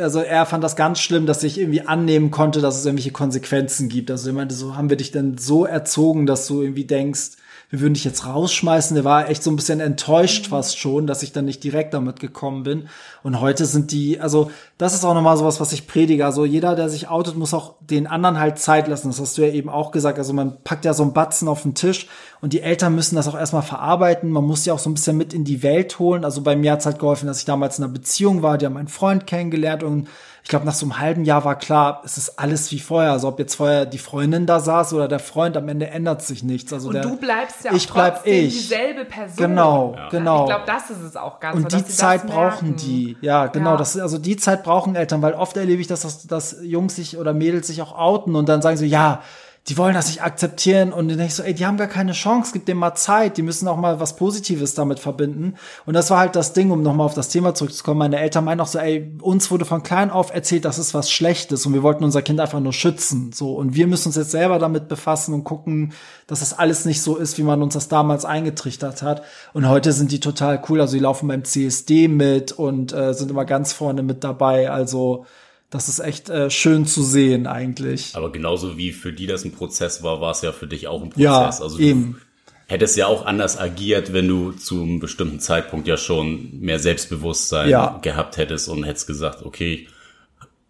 [0.00, 3.88] also er fand das ganz schlimm, dass ich irgendwie annehmen konnte, dass es irgendwelche Konsequenzen
[3.88, 4.10] gibt.
[4.10, 7.32] Also er meinte so, haben wir dich denn so erzogen, dass du irgendwie denkst,
[7.70, 8.96] wir würden dich jetzt rausschmeißen.
[8.96, 10.50] Der war echt so ein bisschen enttäuscht mhm.
[10.50, 12.88] fast schon, dass ich dann nicht direkt damit gekommen bin.
[13.22, 16.26] Und heute sind die, also das ist auch nochmal sowas, was ich predige.
[16.26, 19.08] Also jeder, der sich outet, muss auch den anderen halt Zeit lassen.
[19.08, 20.18] Das hast du ja eben auch gesagt.
[20.18, 22.08] Also man packt ja so einen Batzen auf den Tisch
[22.40, 24.30] und die Eltern müssen das auch erstmal verarbeiten.
[24.30, 26.24] Man muss ja auch so ein bisschen mit in die Welt holen.
[26.24, 28.58] Also bei mir hat es halt geholfen, dass ich damals in einer Beziehung war.
[28.58, 30.08] Die haben meinen Freund kennengelernt und
[30.42, 33.12] ich glaube, nach so einem halben Jahr war klar, es ist alles wie vorher.
[33.12, 36.42] Also ob jetzt vorher die Freundin da saß oder der Freund, am Ende ändert sich
[36.42, 36.72] nichts.
[36.72, 38.54] Also und der, du bleibst ja auch ich bleib ich.
[38.54, 39.36] dieselbe Person.
[39.36, 40.08] Genau, ja.
[40.08, 40.44] genau.
[40.44, 41.56] Ich glaube, das ist es auch ganz.
[41.56, 43.16] Und die Zeit brauchen die.
[43.20, 43.72] Ja, genau.
[43.72, 43.76] Ja.
[43.76, 47.34] Das also die Zeit brauchen Eltern, weil oft erlebe ich, dass, dass Jungs sich oder
[47.34, 49.22] Mädels sich auch outen und dann sagen sie, ja,
[49.70, 52.10] die wollen das nicht akzeptieren und dann denke ich so, ey, die haben gar keine
[52.10, 55.54] Chance, gib dem mal Zeit, die müssen auch mal was Positives damit verbinden.
[55.86, 57.98] Und das war halt das Ding, um nochmal auf das Thema zurückzukommen.
[57.98, 61.08] Meine Eltern meinen auch so, ey, uns wurde von klein auf erzählt, das ist was
[61.08, 63.30] Schlechtes und wir wollten unser Kind einfach nur schützen.
[63.32, 65.92] So, und wir müssen uns jetzt selber damit befassen und gucken,
[66.26, 69.22] dass das alles nicht so ist, wie man uns das damals eingetrichtert hat.
[69.52, 70.80] Und heute sind die total cool.
[70.80, 74.68] Also die laufen beim CSD mit und äh, sind immer ganz vorne mit dabei.
[74.68, 75.26] Also
[75.70, 78.10] das ist echt äh, schön zu sehen eigentlich.
[78.14, 81.00] Aber genauso wie für die das ein Prozess war, war es ja für dich auch
[81.02, 81.24] ein Prozess.
[81.24, 82.20] Ja, also eben.
[82.66, 87.70] hättest ja auch anders agiert, wenn du zu einem bestimmten Zeitpunkt ja schon mehr Selbstbewusstsein
[87.70, 87.98] ja.
[88.02, 89.88] gehabt hättest und hättest gesagt, okay, ich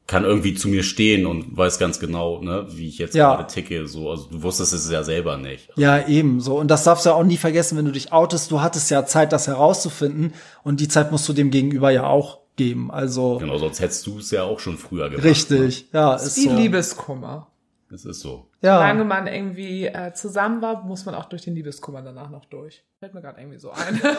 [0.06, 3.36] kann irgendwie zu mir stehen und weiß ganz genau, ne, wie ich jetzt ja.
[3.36, 3.86] gerade ticke.
[3.86, 5.70] So, also du wusstest es ja selber nicht.
[5.76, 6.58] Ja, eben so.
[6.58, 8.50] Und das darfst du ja auch nie vergessen, wenn du dich outest.
[8.50, 10.34] Du hattest ja Zeit, das herauszufinden.
[10.62, 12.90] Und die Zeit musst du dem Gegenüber ja auch geben.
[12.90, 15.24] Also genau, sonst hättest du es ja auch schon früher gemacht.
[15.24, 15.98] Richtig, ne?
[15.98, 16.56] ja, ist wie so.
[16.56, 17.50] Liebeskummer.
[17.90, 18.49] Es ist so.
[18.62, 18.74] Ja.
[18.76, 22.84] Solange man irgendwie äh, zusammen war, muss man auch durch den Liebeskummer danach noch durch.
[22.98, 23.98] Fällt mir gerade irgendwie so ein.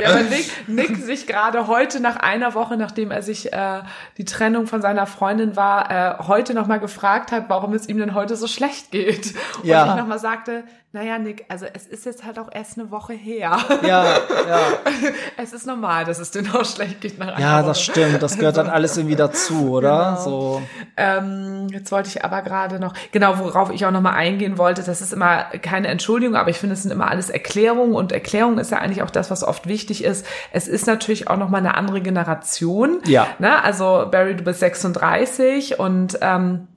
[0.00, 3.82] ja, aber Nick, Nick sich gerade heute nach einer Woche, nachdem er sich äh,
[4.16, 8.14] die Trennung von seiner Freundin war, äh, heute nochmal gefragt hat, warum es ihm denn
[8.14, 9.34] heute so schlecht geht.
[9.58, 9.90] Und ja.
[9.90, 13.58] ich nochmal sagte, naja, Nick, also es ist jetzt halt auch erst eine Woche her.
[13.86, 14.04] Ja,
[14.48, 14.60] ja.
[15.36, 17.66] Es ist normal, dass es dir noch schlecht geht nach einer Ja, Woche.
[17.68, 18.22] das stimmt.
[18.22, 20.16] Das gehört dann alles irgendwie dazu, oder?
[20.18, 20.20] Genau.
[20.24, 20.62] So.
[20.96, 21.35] Ähm,
[21.70, 25.12] jetzt wollte ich aber gerade noch, genau, worauf ich auch nochmal eingehen wollte, das ist
[25.12, 28.78] immer keine Entschuldigung, aber ich finde, es sind immer alles Erklärungen und Erklärung ist ja
[28.78, 30.26] eigentlich auch das, was oft wichtig ist.
[30.52, 33.00] Es ist natürlich auch nochmal eine andere Generation.
[33.06, 33.26] Ja.
[33.38, 33.62] Ne?
[33.62, 36.68] Also Barry, du bist 36 und ähm,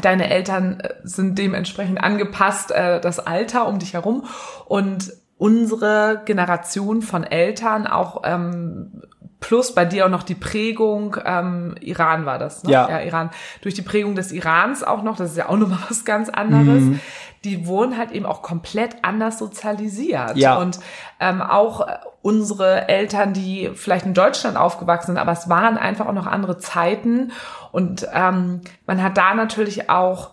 [0.00, 4.24] deine Eltern äh, sind dementsprechend angepasst, äh, das Alter um dich herum.
[4.66, 9.02] Und unsere Generation von Eltern, auch ähm,
[9.42, 12.70] plus bei dir auch noch die Prägung, ähm, Iran war das, ne?
[12.70, 12.88] Ja.
[12.88, 13.30] ja, Iran.
[13.60, 16.82] Durch die Prägung des Irans auch noch, das ist ja auch nochmal was ganz anderes.
[16.82, 17.00] Mhm.
[17.44, 20.36] die wurden halt eben auch komplett anders sozialisiert.
[20.36, 20.58] Ja.
[20.58, 20.78] Und
[21.18, 26.06] ähm, auch äh, unsere Eltern, die vielleicht in Deutschland aufgewachsen sind, aber es waren einfach
[26.06, 27.32] auch noch andere Zeiten.
[27.72, 30.30] Und ähm, man hat da natürlich auch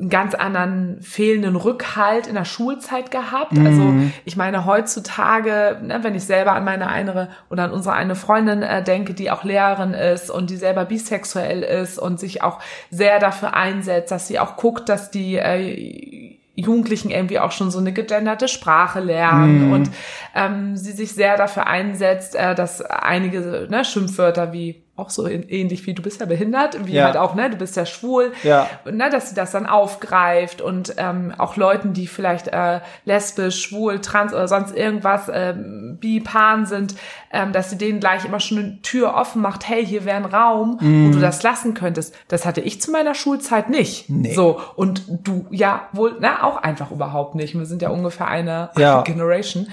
[0.00, 3.58] einen ganz anderen fehlenden Rückhalt in der Schulzeit gehabt.
[3.58, 8.14] Also ich meine heutzutage, ne, wenn ich selber an meine eine oder an unsere eine
[8.14, 12.60] Freundin äh, denke, die auch Lehrerin ist und die selber bisexuell ist und sich auch
[12.90, 17.78] sehr dafür einsetzt, dass sie auch guckt, dass die äh, Jugendlichen irgendwie auch schon so
[17.78, 19.90] eine gegenderte Sprache lernen und
[20.34, 25.86] ähm, sie sich sehr dafür einsetzt, äh, dass einige ne, Schimpfwörter wie auch so ähnlich
[25.86, 27.04] wie du bist ja behindert, wie Ja.
[27.04, 28.68] halt auch, ne, du bist ja schwul, Ja.
[28.90, 34.00] ne, dass sie das dann aufgreift und ähm, auch Leuten, die vielleicht äh, lesbisch, schwul,
[34.00, 36.94] trans oder sonst irgendwas, ähm, bi, pan sind,
[37.32, 40.24] ähm, dass sie denen gleich immer schon eine Tür offen macht, hey, hier wäre ein
[40.24, 42.14] Raum, wo du das lassen könntest.
[42.28, 44.08] Das hatte ich zu meiner Schulzeit nicht.
[44.08, 44.34] Nee.
[44.34, 47.56] So, und du ja wohl, na, auch einfach überhaupt nicht.
[47.58, 49.02] Wir sind ja ungefähr eine Ja.
[49.02, 49.68] Generation.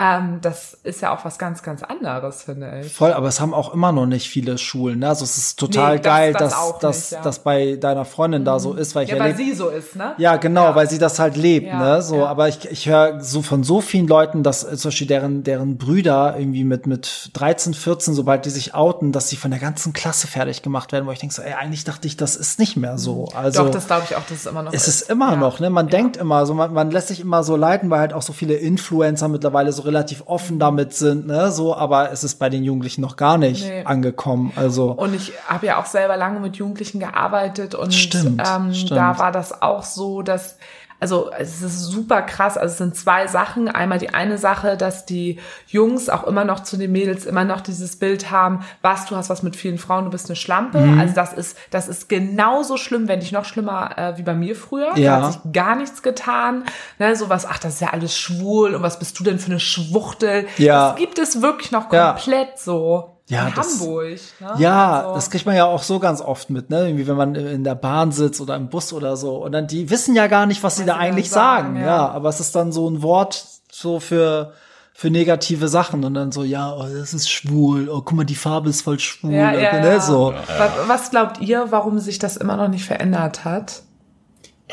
[0.00, 2.92] Ähm, das ist ja auch was ganz, ganz anderes, finde ich.
[2.94, 5.00] Voll, aber es haben auch immer noch nicht viele Schulen.
[5.00, 5.08] Ne?
[5.08, 7.20] Also es ist total Nee, das- geil, das dass das, nicht, ja.
[7.22, 9.96] das bei deiner Freundin da so ist, weil ich Ja, weil erlebe- sie so ist,
[9.96, 10.14] ne?
[10.16, 10.74] Ja, genau, Ja.
[10.74, 12.02] weil sie das halt lebt, Ja, ne?
[12.02, 15.76] So, aber ich, ich höre so von so vielen Leuten, dass zum Beispiel deren, deren
[15.76, 19.92] Brüder irgendwie mit, mit 13, 14, sobald die sich outen, dass sie von der ganzen
[19.92, 22.76] Klasse fertig gemacht werden, wo ich denke so, ey, eigentlich dachte ich, das ist nicht
[22.76, 23.28] mehr so.
[23.34, 25.36] Also, Doch, das glaube ich auch, dass es immer noch es ist immer Ja.
[25.36, 25.68] noch, ne?
[25.68, 28.32] Man denkt immer so, man, man lässt sich immer so leiten, weil halt auch so
[28.32, 31.50] viele Influencer mittlerweile so relativ offen damit sind, ne?
[31.50, 33.84] So, aber es ist bei den Jugendlichen noch gar nicht Nee.
[33.84, 34.52] angekommen.
[34.56, 38.92] Also, Und ich habe ja auch selber lange mit Jugendlichen gearbeitet und Stimmt, ähm, stimmt.
[38.98, 40.56] da war das auch so, dass
[41.00, 42.56] also es ist super krass.
[42.56, 43.68] Also es sind zwei Sachen.
[43.68, 47.60] Einmal die eine Sache, dass die Jungs auch immer noch zu den Mädels immer noch
[47.60, 50.78] dieses Bild haben, was du hast was mit vielen Frauen, du bist eine Schlampe.
[50.78, 51.00] Mhm.
[51.00, 54.54] Also das ist das ist genauso schlimm, wenn nicht noch schlimmer äh, wie bei mir
[54.54, 54.96] früher.
[54.96, 55.20] Ja.
[55.20, 56.64] Da hat sich gar nichts getan.
[56.98, 59.60] Ne, sowas, ach, das ist ja alles schwul und was bist du denn für eine
[59.60, 60.46] Schwuchtel?
[60.58, 60.90] Ja.
[60.90, 62.12] Das gibt es wirklich noch Ja.
[62.12, 63.09] komplett so.
[63.30, 64.18] Ja, in das- Hamburg.
[64.40, 64.54] Ne?
[64.58, 66.86] Ja, Also- das kriegt man ja auch so ganz oft mit, ne?
[66.86, 69.36] Irgendwie, wenn man in der Bahn sitzt oder im Bus oder so.
[69.36, 71.66] Und dann, die wissen ja gar nicht, was sie Was da sie dann eigentlich sagen,
[71.74, 71.80] sagen.
[71.80, 71.86] ja.
[71.86, 72.08] Ja.
[72.10, 74.52] aber es ist dann so ein Wort so für,
[74.92, 76.04] für negative Sachen.
[76.04, 77.88] Und dann so, ja, oh, das ist schwul.
[77.88, 79.32] Oh, guck mal, die Farbe ist voll schwul.
[79.32, 79.88] Ja, ja, ne?
[79.88, 80.00] ja.
[80.00, 80.34] So.
[80.58, 83.82] Was, was glaubt ihr, warum sich das immer noch nicht verändert hat?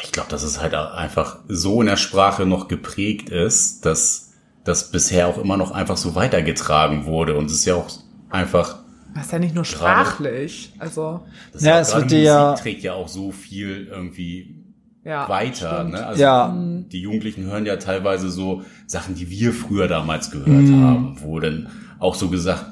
[0.04, 4.30] Ich glaube, dass es halt einfach so in der Sprache noch geprägt ist, dass
[4.64, 7.36] das bisher auch immer noch einfach so weitergetragen wurde.
[7.38, 7.88] Und es ist ja auch
[8.30, 8.80] einfach,
[9.16, 10.74] Das ist ja nicht nur Gerade- sprachlich.
[10.78, 13.88] Also, das Ja, ja, es gerade wird dir Musik ja- trägt ja auch so viel
[13.90, 14.64] irgendwie
[15.04, 15.28] ja.
[15.28, 15.76] weiter.
[15.78, 15.94] stimmt.
[15.94, 16.06] Ne?
[16.06, 16.56] Also Ja.
[16.92, 20.84] die Jugendlichen hören ja teilweise so Sachen, die wir früher damals gehört Mhm.
[20.84, 21.68] haben, wo dann
[22.00, 22.66] auch so gesagt,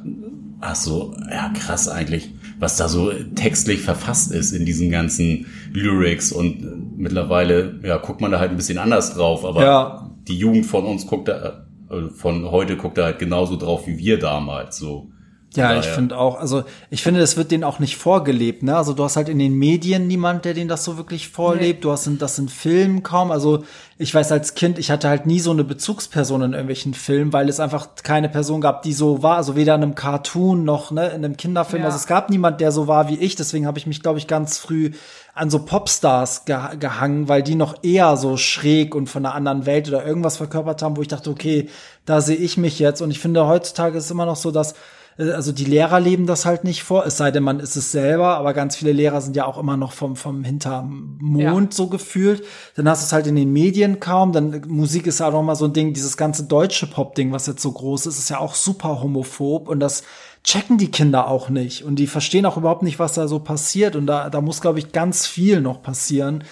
[0.61, 6.31] ach so, ja krass eigentlich, was da so textlich verfasst ist in diesen ganzen Lyrics
[6.31, 10.11] und mittlerweile, ja, guckt man da halt ein bisschen anders drauf, aber Ja.
[10.27, 13.97] die Jugend von uns guckt da, äh, von heute guckt da halt genauso drauf wie
[13.97, 15.09] wir damals, so.
[15.55, 18.75] Ja, ich finde auch, also ich finde, es wird denen auch nicht vorgelebt, ne?
[18.75, 21.83] Also du hast halt in den Medien niemand, der denen das so wirklich vorlebt.
[21.83, 23.31] Du hast in, das in Filmen kaum.
[23.31, 23.63] Also
[23.97, 27.47] ich weiß als Kind, ich hatte halt nie so eine Bezugsperson in irgendwelchen Filmen, weil
[27.47, 29.37] es einfach keine Person gab, die so war.
[29.37, 31.81] Also weder in einem Cartoon noch ne, in einem Kinderfilm.
[31.81, 31.87] Ja.
[31.87, 33.35] Also es gab niemand, der so war wie ich.
[33.35, 34.91] Deswegen habe ich mich, glaube ich, ganz früh
[35.33, 39.65] an so Popstars ge gehangen, weil die noch eher so schräg und von einer anderen
[39.65, 41.69] Welt oder irgendwas verkörpert haben, wo ich dachte, okay,
[42.05, 43.01] da sehe ich mich jetzt.
[43.01, 44.75] Und ich finde, heutzutage ist es immer noch so, dass
[45.17, 48.35] also die Lehrer leben das halt nicht vor, es sei denn, man ist es selber,
[48.35, 52.43] aber ganz viele Lehrer sind ja auch immer noch vom, vom hinterm Mond so gefühlt.
[52.75, 55.31] Dann hast du es halt in den Medien kaum, dann äh, Musik ist ja auch
[55.31, 58.29] noch mal so ein Ding, dieses ganze deutsche Pop-Ding, was jetzt so groß ist, ist
[58.29, 60.03] ja auch super homophob und das
[60.43, 63.95] checken die Kinder auch nicht und die verstehen auch überhaupt nicht, was da so passiert
[63.95, 66.43] und da, da muss, glaube ich, ganz viel noch passieren,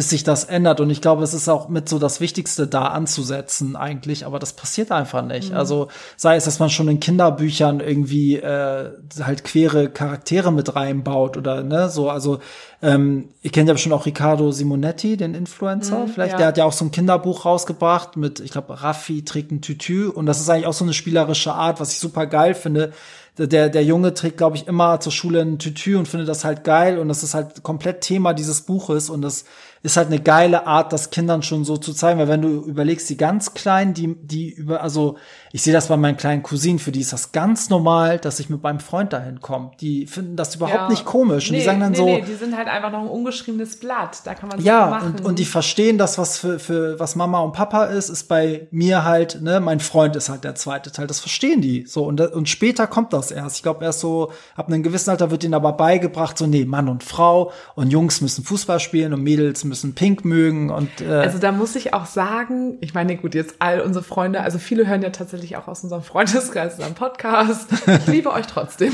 [0.00, 0.80] bis sich das ändert.
[0.80, 4.54] Und ich glaube, es ist auch mit so das Wichtigste da anzusetzen eigentlich, aber das
[4.54, 5.52] passiert einfach nicht.
[5.52, 11.36] Also sei es, dass man schon in Kinderbüchern irgendwie äh, halt queere Charaktere mit reinbaut
[11.36, 12.38] oder ne, so, also
[12.80, 16.38] ähm, ihr kennt ja bestimmt auch Riccardo Simonetti, den Influencer, vielleicht, ja.
[16.38, 20.08] der hat ja auch so ein Kinderbuch rausgebracht mit, ich glaube, Raffi trägt ein Tütü
[20.08, 22.94] und das ist eigentlich auch so eine spielerische Art, was ich super geil finde.
[23.36, 26.64] Der, der Junge trägt, glaube ich, immer zur Schule ein Tütü und findet das halt
[26.64, 29.44] geil und das ist halt komplett Thema dieses Buches und das
[29.82, 33.08] ist halt eine geile Art, das Kindern schon so zu zeigen, weil wenn du überlegst,
[33.08, 35.16] die ganz Kleinen, die, die über, also
[35.52, 38.50] ich sehe das bei meinen kleinen Cousinen, für die ist das ganz normal, dass ich
[38.50, 39.70] mit meinem Freund dahin komme.
[39.80, 40.88] Die finden das überhaupt Ja.
[40.90, 43.08] nicht komisch und die sagen dann nee, so, Nee, die sind halt einfach noch ein
[43.08, 44.18] ungeschriebenes Blatt.
[44.24, 45.14] Da kann man ja, machen.
[45.16, 48.68] und, und die verstehen das, was für, für was Mama und Papa ist, ist bei
[48.70, 51.06] mir halt, ne, mein Freund ist halt der zweite Teil.
[51.06, 51.86] Das verstehen die.
[51.86, 53.56] So, und, und später kommt das erst.
[53.56, 56.88] Ich glaube, erst so ab einem gewissen Alter wird ihnen aber beigebracht, so nee, Mann
[56.88, 61.38] und Frau und Jungs müssen Fußball spielen und Mädels müssen Pink mögen und äh, Also
[61.38, 65.00] da muss ich auch sagen, ich meine, gut, jetzt all unsere Freunde, also viele hören
[65.00, 67.70] ja tatsächlich auch aus unserem Freundeskreis unseren Podcast.
[67.86, 68.92] Ich liebe euch trotzdem.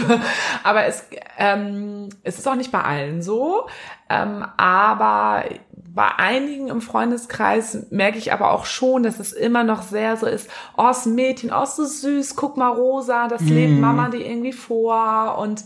[0.63, 1.05] Aber es,
[1.39, 3.67] ähm, es ist auch nicht bei allen so.
[4.09, 9.83] Ähm, aber bei einigen im Freundeskreis merke ich aber auch schon, dass es immer noch
[9.83, 13.43] sehr so ist, oh, ist ein Mädchen, oh, ist so süß, guck mal Rosa, das
[13.43, 15.65] lebt Mama dir irgendwie vor und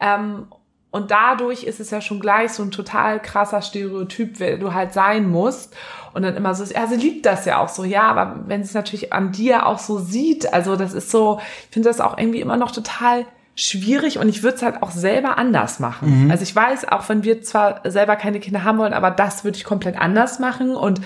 [0.00, 0.46] ähm,
[0.90, 4.92] und dadurch ist es ja schon gleich so ein total krasser Stereotyp, wer du halt
[4.92, 5.76] sein musst.
[6.12, 8.70] Und dann immer so, ja, sie liebt das ja auch so, ja, aber wenn sie
[8.70, 12.18] es natürlich an dir auch so sieht, also das ist so, ich finde das auch
[12.18, 16.28] irgendwie immer noch total schwierig und ich würde es halt auch selber anders machen.
[16.30, 19.58] Also ich weiß, auch wenn wir zwar selber keine Kinder haben wollen, aber das würde
[19.58, 21.00] ich komplett anders machen und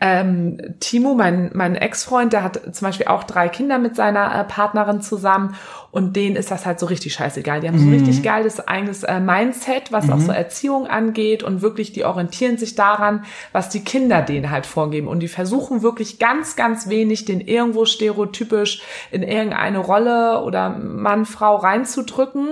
[0.00, 4.44] ähm, Timo, mein, mein Ex-Freund, der hat zum Beispiel auch drei Kinder mit seiner äh,
[4.44, 5.54] Partnerin zusammen
[5.90, 7.60] und denen ist das halt so richtig scheißegal.
[7.60, 11.60] Die haben so ein richtig geiles eigenes äh, Mindset, was auch so Erziehung angeht und
[11.62, 16.18] wirklich, die orientieren sich daran, was die Kinder denen halt vorgeben und die versuchen wirklich
[16.18, 22.48] ganz, ganz wenig, den irgendwo stereotypisch in irgendeine Rolle oder Mann, Frau reinzudrücken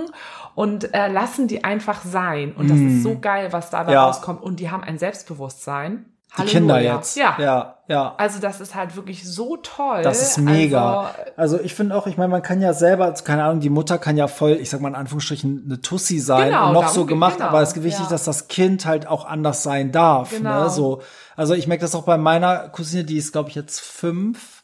[0.53, 2.53] und äh, lassen die einfach sein.
[2.55, 4.05] Und das ist so geil, was dabei Ja.
[4.05, 4.43] rauskommt.
[4.43, 6.05] Und die haben ein Selbstbewusstsein.
[6.37, 6.95] Die Kinder Halleluja.
[6.95, 7.17] jetzt.
[7.17, 7.35] Ja.
[7.39, 8.13] ja, ja.
[8.17, 10.03] Also das ist halt wirklich so toll.
[10.03, 11.11] Das ist mega.
[11.35, 13.97] Also, Also, ich finde auch, ich meine, man kann ja selber, keine Ahnung, die Mutter
[13.97, 17.05] kann ja voll, ich sag mal in Anführungsstrichen, eine Tussi sein Genau, und noch so
[17.05, 18.09] gemacht, genau, aber es ist wichtig, ja.
[18.09, 20.29] dass das Kind halt auch anders sein darf.
[20.29, 20.63] Genau.
[20.63, 20.69] Ne?
[20.69, 21.01] So,
[21.35, 24.58] also ich merke das auch bei meiner Cousine, die ist, glaube ich, jetzt fünf.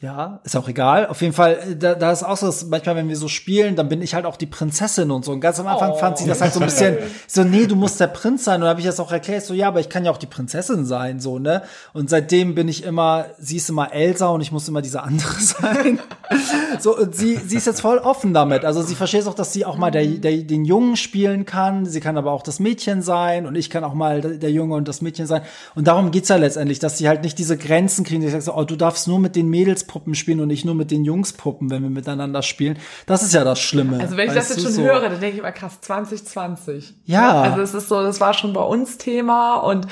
[0.00, 1.08] Ja, ist auch egal.
[1.08, 3.74] Auf jeden Fall, äh, da, da ist auch so, dass manchmal, wenn wir so spielen,
[3.74, 5.32] dann bin ich halt auch die Prinzessin und so.
[5.32, 5.96] Und ganz am Anfang Oh.
[5.96, 8.56] fand sie das halt so ein bisschen so, nee, du musst der Prinz sein.
[8.56, 10.26] Und dann habe ich das auch erklärt, so, ja, aber ich kann ja auch die
[10.26, 11.62] Prinzessin sein, so, ne?
[11.94, 15.34] Und seitdem bin ich immer, sie ist immer Elsa und ich muss immer diese andere
[15.40, 15.98] sein.
[16.78, 18.64] so, und sie, sie ist jetzt voll offen damit.
[18.64, 21.86] Also sie versteht auch, dass sie auch mal der, der, den Jungen spielen kann.
[21.86, 24.86] Sie kann aber auch das Mädchen sein und ich kann auch mal der Junge und
[24.86, 25.42] das Mädchen sein.
[25.74, 28.22] Und darum geht's ja letztendlich, dass sie halt nicht diese Grenzen kriegen.
[28.22, 29.48] Ich sag so, oh, du darfst nur mit den
[29.88, 32.78] Mädelspuppen spielen und nicht nur mit den Jungspuppen, wenn wir miteinander spielen.
[33.06, 33.98] Das ist ja das Schlimme.
[34.00, 34.82] also wenn ich das jetzt schon so.
[34.82, 36.94] höre, dann denke ich immer krass 2020.
[37.06, 37.42] Ja.
[37.42, 39.86] Also es ist so, das war schon bei uns Thema und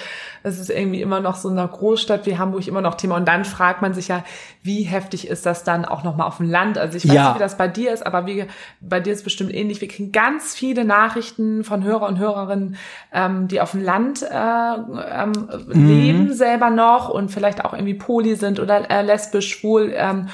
[0.47, 3.17] es ist irgendwie immer noch so in einer Großstadt wie Hamburg immer noch Thema.
[3.17, 4.23] Und dann fragt man sich ja,
[4.63, 6.79] wie heftig ist das dann auch nochmal auf dem Land?
[6.79, 7.25] Also ich weiß Ja.
[7.27, 8.47] nicht, wie das bei dir ist, aber wie,
[8.81, 9.81] bei dir ist bestimmt ähnlich.
[9.81, 12.77] Wir kriegen ganz viele Nachrichten von Hörer und Hörerinnen,
[13.13, 15.33] ähm, die auf dem Land äh, ähm,
[15.67, 15.89] Mhm.
[15.89, 19.93] leben selber noch und vielleicht auch irgendwie poly sind oder äh, lesbisch, schwul.
[19.97, 20.29] Ähm,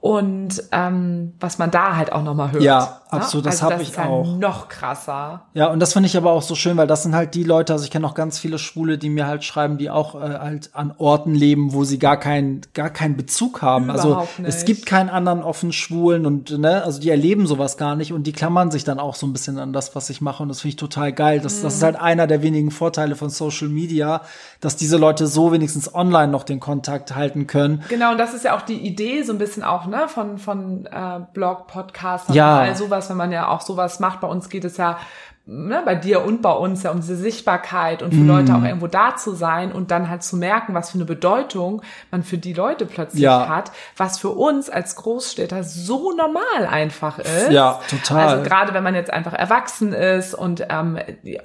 [0.00, 2.62] und ähm, was man da halt auch nochmal hört.
[2.62, 3.18] Ja, ne?
[3.18, 4.38] absolut, das also hab das ich ist auch.
[4.38, 5.42] noch krasser.
[5.54, 7.72] Ja, und das finde ich aber auch so schön, weil das sind halt die Leute,
[7.72, 10.70] also ich kenne auch ganz viele Schwule, die mir halt schreiben, die auch äh, halt
[10.74, 13.90] an Orten leben, wo sie gar keinen gar keinen Bezug haben.
[13.90, 14.48] also Überhaupt nicht.
[14.48, 18.24] es gibt keinen anderen offen Schwulen und ne, also die erleben sowas gar nicht und
[18.28, 20.60] die klammern sich dann auch so ein bisschen an das, was ich mache und das
[20.60, 21.40] finde ich total geil.
[21.40, 24.20] Das, das ist halt einer der wenigen Vorteile von Social Media,
[24.60, 27.82] dass diese Leute so wenigstens online noch den Kontakt halten können.
[27.88, 30.86] Genau, und das ist ja auch die Idee so ein bisschen auch, ne, von, von
[30.86, 32.58] äh, Blog, Podcast Ja.
[32.58, 34.20] all sowas, wenn man ja auch sowas macht.
[34.20, 34.98] Bei uns geht es ja,
[35.50, 38.28] ne, bei dir und bei uns ja um diese Sichtbarkeit und für Mhm.
[38.28, 41.80] Leute auch irgendwo da zu sein und dann halt zu merken, was für eine Bedeutung
[42.10, 43.48] man für die Leute plötzlich Ja.
[43.48, 47.50] hat, was für uns als Großstädter so normal einfach ist.
[47.50, 48.28] Ja, total.
[48.28, 50.98] Also gerade wenn man jetzt einfach erwachsen ist und ähm,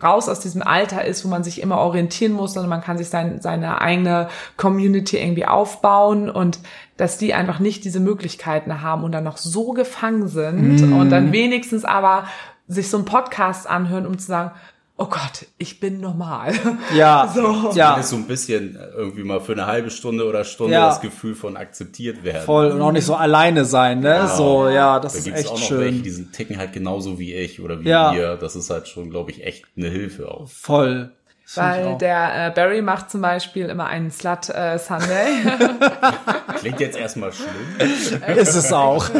[0.04, 3.08] raus aus diesem Alter ist, wo man sich immer orientieren muss, sondern man kann sich
[3.10, 4.28] sein, seine eigene
[4.58, 6.60] Community irgendwie aufbauen und
[6.98, 10.94] dass die einfach nicht diese Möglichkeiten haben und dann noch so gefangen sind Mhm.
[10.98, 12.26] und dann wenigstens aber
[12.68, 14.52] sich so einen Podcast anhören, um zu sagen,
[14.96, 16.54] oh Gott, ich bin normal.
[16.96, 17.72] Ja, So.
[17.74, 20.88] ja, ist so ein bisschen irgendwie mal für eine halbe Stunde oder Stunde Ja.
[20.90, 22.46] das Gefühl von akzeptiert werden.
[22.46, 24.28] voll und auch nicht so alleine sein, ne?
[24.38, 25.80] So, ja, das Da ist gibt es echt auch noch schön.
[25.80, 28.14] welche, die sind ticken halt genauso wie ich oder wie Ja.
[28.14, 28.36] ihr.
[28.38, 30.48] Das ist halt schon, glaube ich, echt eine Hilfe auch.
[30.48, 31.12] Voll.
[31.56, 35.28] Weil der äh, Barry macht zum Beispiel immer einen Slut äh, Sunday.
[36.58, 37.52] Klingt jetzt erstmal schlimm.
[38.38, 39.10] ist es auch.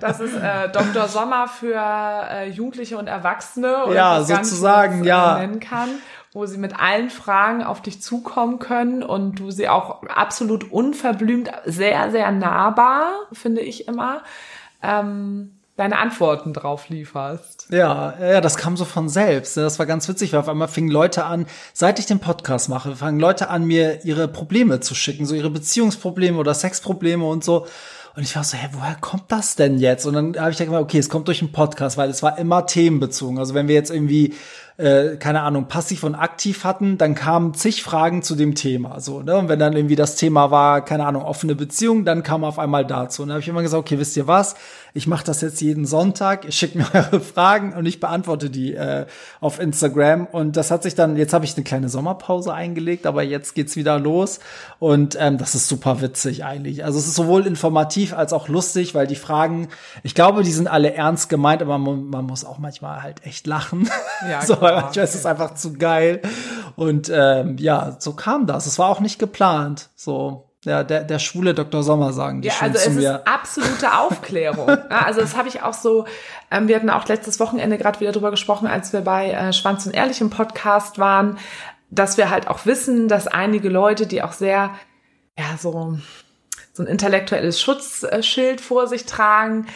[0.00, 1.08] Das ist äh, Dr.
[1.08, 5.38] Sommer für äh, Jugendliche und Erwachsene oder Ja, sozusagen, äh, ja.
[5.38, 5.88] nennen kann,
[6.32, 11.50] wo sie mit allen Fragen auf dich zukommen können und du sie auch absolut unverblümt,
[11.64, 14.22] sehr, sehr nahbar, finde ich immer,
[14.82, 17.66] ähm, deine Antworten drauf lieferst.
[17.70, 19.56] Ja, ja, das kam so von selbst.
[19.56, 22.94] Das war ganz witzig, weil auf einmal fingen Leute an, seit ich den Podcast mache,
[22.94, 27.66] fangen Leute an, mir ihre Probleme zu schicken, so ihre Beziehungsprobleme oder Sexprobleme und so.
[28.16, 30.06] Und ich war so, hä, woher kommt das denn jetzt?
[30.06, 32.64] Und dann habe ich gedacht, okay, es kommt durch einen Podcast, weil es war immer
[32.64, 33.40] themenbezogen.
[33.40, 34.34] Also wenn wir jetzt irgendwie
[34.76, 38.98] äh, keine Ahnung, passiv und aktiv hatten, dann kamen zig Fragen zu dem Thema.
[39.00, 39.36] So, ne?
[39.36, 42.84] Und wenn dann irgendwie das Thema war, keine Ahnung, offene Beziehung, dann kam auf einmal
[42.84, 43.22] dazu.
[43.22, 44.56] Und da habe ich immer gesagt, okay, wisst ihr was?
[44.96, 48.74] Ich mache das jetzt jeden Sonntag, ich schicke mir eure Fragen und ich beantworte die
[48.74, 49.06] äh,
[49.40, 50.26] auf Instagram.
[50.26, 53.74] Und das hat sich dann, jetzt habe ich eine kleine Sommerpause eingelegt, aber jetzt geht's
[53.74, 54.38] wieder los.
[54.78, 56.84] Und ähm, das ist super witzig eigentlich.
[56.84, 59.66] Also es ist sowohl informativ als auch lustig, weil die Fragen,
[60.04, 63.48] ich glaube, die sind alle ernst gemeint, aber man, man muss auch manchmal halt echt
[63.48, 63.90] lachen.
[64.30, 66.22] Ja, so, weil manchmal ist es einfach zu geil.
[66.76, 68.66] Und ähm, ja, so kam das.
[68.66, 69.90] Es war auch nicht geplant.
[69.96, 71.82] So, ja, der, der schwule Dr.
[71.82, 73.14] Sommer sagen die Ja, schon also zu es mir.
[73.16, 74.68] ist absolute Aufklärung.
[74.68, 76.06] ja, also das habe ich auch so,
[76.50, 79.86] ähm, wir hatten auch letztes Wochenende gerade wieder drüber gesprochen, als wir bei äh, Schwanz
[79.86, 81.38] und Ehrlich im Podcast waren,
[81.90, 84.70] dass wir halt auch wissen, dass einige Leute, die auch sehr,
[85.38, 85.96] ja, so,
[86.72, 89.66] so ein intellektuelles Schutzschild vor sich tragen,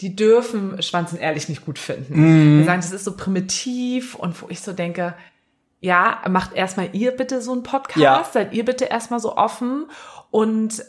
[0.00, 2.58] die dürfen Schwanz und Ehrlich nicht gut finden.
[2.58, 5.14] Wir sagen, das ist so primitiv und wo ich so denke,
[5.80, 8.24] ja, macht erstmal ihr bitte so einen Podcast, Ja.
[8.32, 9.86] seid ihr bitte erstmal so offen
[10.30, 10.84] und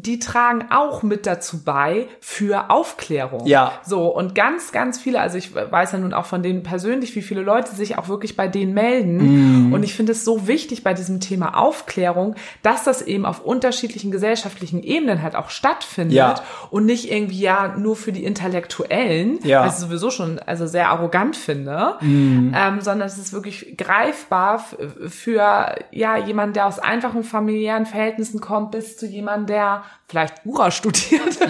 [0.00, 3.46] die tragen auch mit dazu bei für Aufklärung.
[3.46, 3.72] Ja.
[3.84, 7.22] So, und ganz, ganz viele, also ich weiß ja nun auch von denen persönlich, wie
[7.22, 9.72] viele Leute sich auch wirklich bei denen melden.
[9.72, 14.10] Und ich finde es so wichtig bei diesem Thema Aufklärung, dass das eben auf unterschiedlichen
[14.10, 16.34] gesellschaftlichen Ebenen halt auch stattfindet Ja.
[16.70, 19.64] und nicht irgendwie ja nur für die Intellektuellen, Ja.
[19.66, 24.64] was ich sowieso schon also sehr arrogant finde, ähm, sondern es ist wirklich greifbar
[25.08, 30.70] für ja jemand, der aus einfachen familiären Verhältnissen kommt, bis zu jemand, der vielleicht Jura
[30.70, 31.32] studiert.
[31.34, 31.42] so,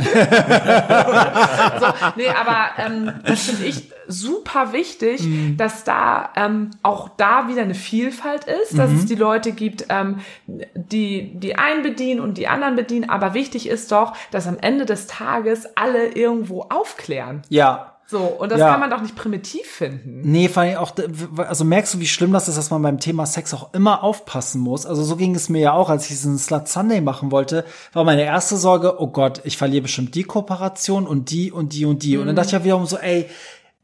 [2.17, 5.23] nee, aber ähm, das finde ich super wichtig,
[5.57, 10.19] dass da ähm, auch da wieder eine Vielfalt ist, dass es die Leute gibt, ähm,
[10.47, 13.09] die die einen bedienen und die anderen bedienen.
[13.09, 17.43] Aber wichtig ist doch, dass am Ende des Tages alle irgendwo aufklären.
[17.49, 17.98] Ja.
[18.11, 18.71] So, und das Ja.
[18.71, 20.23] kann man doch nicht primitiv finden.
[20.25, 20.93] Nee, vor allem auch,
[21.37, 24.63] also merkst du, wie schlimm das ist, dass man beim Thema Sex auch immer aufpassen
[24.63, 24.87] muss.
[24.87, 28.05] Also so ging es mir ja auch, als ich diesen Slut Sunday machen wollte, war
[28.05, 32.03] meine erste Sorge, oh Gott, ich verliere bestimmt die Kooperation und die und die und
[32.03, 32.17] die.
[32.17, 33.27] Und dann dachte ich ja wiederum so, ey,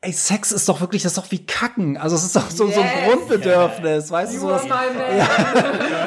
[0.04, 1.96] ey, Sex ist doch wirklich, das ist doch wie Kacken.
[1.96, 3.04] Also es ist doch so, so ein Yes.
[3.06, 4.62] Grundbedürfnis, weißt du, so, das,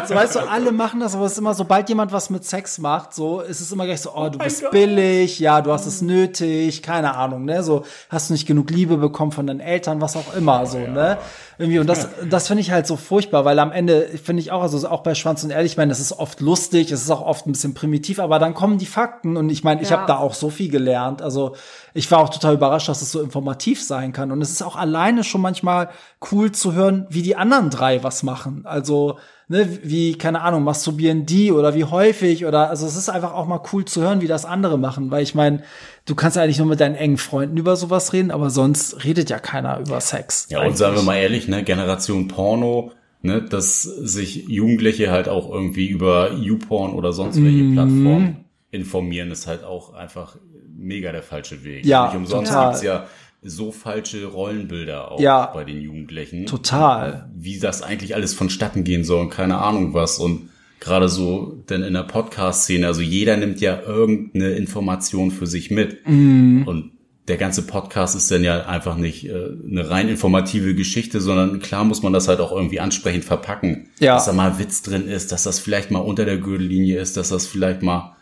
[0.08, 2.78] so weißt du, alle machen das, aber es ist immer, sobald jemand was mit Sex
[2.78, 4.72] macht, so, ist es immer gleich so, oh, du bist Gott.
[4.72, 8.98] billig, ja, du hast es nötig, keine Ahnung, ne, so, hast du nicht genug Liebe
[8.98, 11.18] bekommen von deinen Eltern, was auch immer, so, ne,
[11.58, 14.62] irgendwie, und das, das finde ich halt so furchtbar, weil am Ende finde ich auch,
[14.62, 17.22] also auch bei Schwanz und Ehrlich, ich meine, das ist oft lustig, es ist auch
[17.26, 19.98] oft ein bisschen primitiv, aber dann kommen die Fakten und ich meine, ich Ja.
[19.98, 21.56] habe da auch so viel gelernt, also
[21.98, 24.76] ich war auch total überrascht, dass es so informativ sein kann und es ist auch
[24.76, 25.90] alleine schon manchmal
[26.32, 29.18] cool zu hören, wie die anderen drei was machen, also
[29.48, 33.48] ne, wie, keine Ahnung, masturbieren die oder wie häufig oder, also es ist einfach auch
[33.48, 35.64] mal cool zu hören, wie das andere machen, weil ich meine,
[36.06, 39.40] du kannst eigentlich nur mit deinen engen Freunden über sowas reden, aber sonst redet ja
[39.40, 40.48] keiner über Sex.
[40.50, 42.92] Ja, und sagen wir mal ehrlich, ne, Generation Porno,
[43.22, 47.74] ne, dass sich Jugendliche halt auch irgendwie über YouPorn oder sonst welche Mhm.
[47.74, 50.36] Plattformen informieren, ist halt auch einfach
[50.78, 51.86] mega der falsche Weg.
[51.86, 52.70] Ja, Nicht umsonst total.
[52.70, 53.08] gibt's ja
[53.44, 55.48] so falsche Rollenbilder auch Ja.
[55.54, 56.46] bei den Jugendlichen.
[56.46, 57.30] Total.
[57.36, 60.20] Wie das eigentlich alles vonstatten gehen soll und keine Ahnung was.
[60.20, 60.50] Und
[60.80, 66.08] gerade so denn in der Podcast-Szene, also jeder nimmt ja irgendeine Information für sich mit.
[66.08, 66.64] Mhm.
[66.68, 66.92] Und
[67.28, 71.84] der ganze Podcast ist dann ja einfach nicht äh, eine rein informative Geschichte, sondern klar
[71.84, 73.90] muss man das halt auch irgendwie ansprechend verpacken.
[74.00, 74.16] Ja.
[74.16, 77.30] Dass da mal Witz drin ist, dass das vielleicht mal unter der Gürtellinie ist, dass
[77.30, 78.16] das vielleicht mal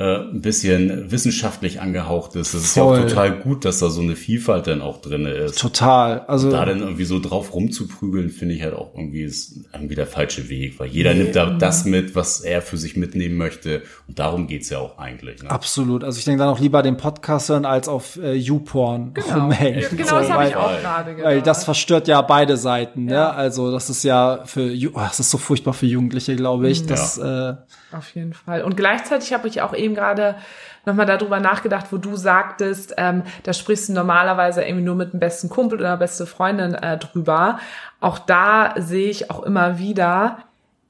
[0.00, 2.54] äh, ein bisschen wissenschaftlich angehaucht ist.
[2.54, 5.58] Das ist ja auch total gut, dass da so eine Vielfalt dann auch drin ist.
[5.58, 6.20] Total.
[6.26, 10.06] Also Da dann irgendwie so drauf rumzuprügeln, finde ich halt auch irgendwie ist irgendwie der
[10.06, 13.82] falsche Weg, weil jeder nimmt da das mit, was er für sich mitnehmen möchte.
[14.08, 15.42] Und darum geht's ja auch eigentlich.
[15.42, 15.50] Ne?
[15.50, 16.02] absolut.
[16.02, 19.84] Also ich denke dann auch lieber den Podcast hören, als auf äh, YouPorn rumhängen.
[19.90, 21.26] Genau, So, das habe ich weil- auch gerade gedacht.
[21.26, 23.12] Weil das verstört ja beide Seiten, ne?
[23.14, 23.30] Ja.
[23.32, 26.70] Also das ist ja für, oh, das ist so furchtbar für Jugendliche, glaube Mhm.
[26.70, 26.86] ich.
[26.86, 27.54] Das, äh,
[27.92, 28.62] Auf jeden Fall.
[28.62, 30.36] Und gleichzeitig habe ich auch eben gerade
[30.84, 35.20] nochmal darüber nachgedacht, wo du sagtest, ähm, da sprichst du normalerweise irgendwie nur mit dem
[35.20, 37.58] besten Kumpel oder beste Freundin äh, drüber.
[38.00, 40.38] Auch da sehe ich auch immer wieder,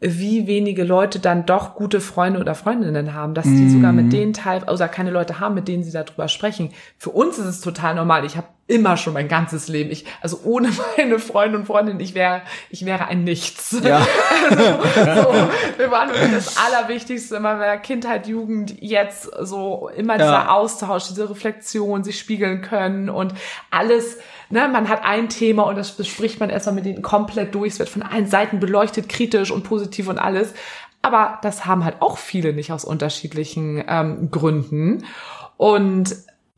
[0.00, 4.32] wie wenige Leute dann doch gute Freunde oder Freundinnen haben, dass die sogar mit denen
[4.32, 6.72] teil oder keine Leute haben, mit denen sie darüber sprechen.
[6.96, 8.24] Für uns ist es total normal.
[8.24, 12.14] Ich habe immer schon mein ganzes Leben, ich also ohne meine Freunde und Freundin, ich
[12.14, 13.76] wäre ich wäre ein Nichts.
[13.82, 14.00] ja.
[14.50, 15.34] so,
[15.76, 20.48] wir waren wirklich das Allerwichtigste immer mehr Kindheit, Jugend, jetzt so immer dieser Ja.
[20.50, 23.34] Austausch, diese Reflexion, sich spiegeln können und
[23.70, 24.18] alles,
[24.50, 27.78] ne, man hat ein Thema und das bespricht man erstmal mit denen komplett durch, es
[27.78, 30.54] wird von allen Seiten beleuchtet, kritisch und positiv und alles.
[31.02, 35.04] Aber das haben halt auch viele nicht aus unterschiedlichen ähm, Gründen.
[35.56, 36.14] Und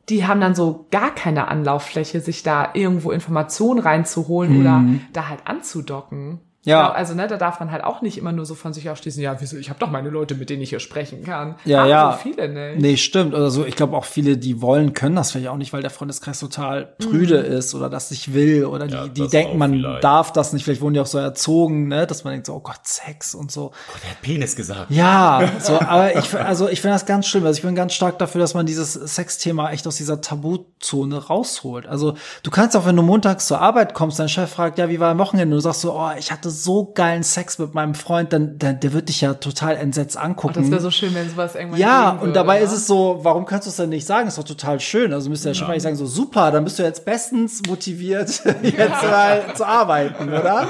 [0.09, 4.83] die haben dann so gar keine Anlauffläche, sich da irgendwo Informationen reinzuholen oder
[5.13, 6.41] da halt anzudocken.
[6.65, 6.83] Ja.
[6.83, 9.21] Genau, Also, ne, da darf man halt auch nicht immer nur so von sich ausschließen,
[9.21, 11.55] ja, wieso, ich habe doch meine Leute, mit denen ich hier sprechen kann.
[11.65, 12.11] Ja, Haben ja.
[12.13, 12.81] So viele nicht.
[12.81, 13.33] Nee, stimmt.
[13.33, 15.89] Oder so, ich glaube auch viele, die wollen, können das vielleicht auch nicht, weil der
[15.91, 20.03] Freundeskreis total prüde ist oder das nicht will oder Ja, die, die denken, man vielleicht.
[20.03, 20.63] darf das nicht.
[20.63, 23.51] Vielleicht wurden die auch so erzogen, ne, dass man denkt so, oh Gott, Sex und
[23.51, 23.71] so.
[23.71, 24.89] Oh, der hat Penis gesagt.
[24.89, 27.45] Ja, so, aber ich, also ich finde das ganz schlimm.
[27.45, 31.87] Also ich bin ganz stark dafür, dass man dieses Sexthema echt aus dieser Tabuzone rausholt.
[31.87, 34.99] Also du kannst auch, wenn du montags zur Arbeit kommst, dein Chef fragt, ja, wie
[34.99, 35.55] war am Wochenende?
[35.55, 38.73] Und du sagst so, oh, ich hatte so geilen Sex mit meinem Freund, dann, der,
[38.73, 40.53] der wird dich ja total entsetzt angucken.
[40.57, 42.65] Oh, das wäre so schön, wenn sowas irgendwann Ja, und würde, dabei ne?
[42.65, 44.27] ist es so, warum kannst du es denn nicht sagen?
[44.27, 45.13] Ist doch total schön.
[45.13, 49.03] Also müsste der Chef eigentlich sagen, so super, dann bist du jetzt bestens motiviert, jetzt
[49.03, 50.67] mal zu arbeiten, oder?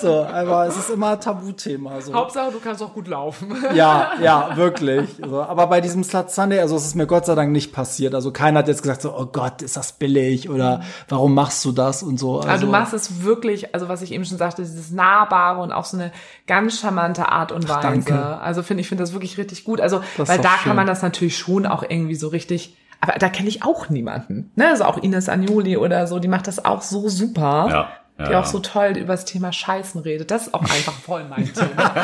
[0.00, 2.00] So, aber es ist immer Tabuthema.
[2.00, 2.14] So.
[2.14, 3.54] Hauptsache, du kannst auch gut laufen.
[3.74, 5.08] Ja, ja, wirklich.
[5.24, 8.14] So, aber bei diesem Slut Sunday, also es ist mir Gott sei Dank nicht passiert.
[8.14, 11.72] Also keiner hat jetzt gesagt so, oh Gott, ist das billig oder warum machst du
[11.72, 12.38] das und so.
[12.38, 15.72] Also, Aber du machst es wirklich, also was ich eben schon sagte, dieses Nahbare und
[15.72, 16.12] auf so eine
[16.46, 17.80] ganz charmante Art und Weise.
[17.80, 18.38] danke.
[18.40, 19.80] Also finde ich finde das wirklich richtig gut.
[19.80, 20.64] Also, Das weil da schön.
[20.68, 24.50] kann man das natürlich schon auch irgendwie so richtig, aber da kenne ich auch niemanden.
[24.56, 24.68] Ne?
[24.68, 27.68] Also auch Ines Agnoli oder so, die macht das auch so super.
[27.70, 27.88] Ja,
[28.20, 28.50] ja, die auch ja.
[28.50, 30.30] so toll über das Thema Scheißen redet.
[30.30, 31.94] Das ist auch einfach voll mein Thema.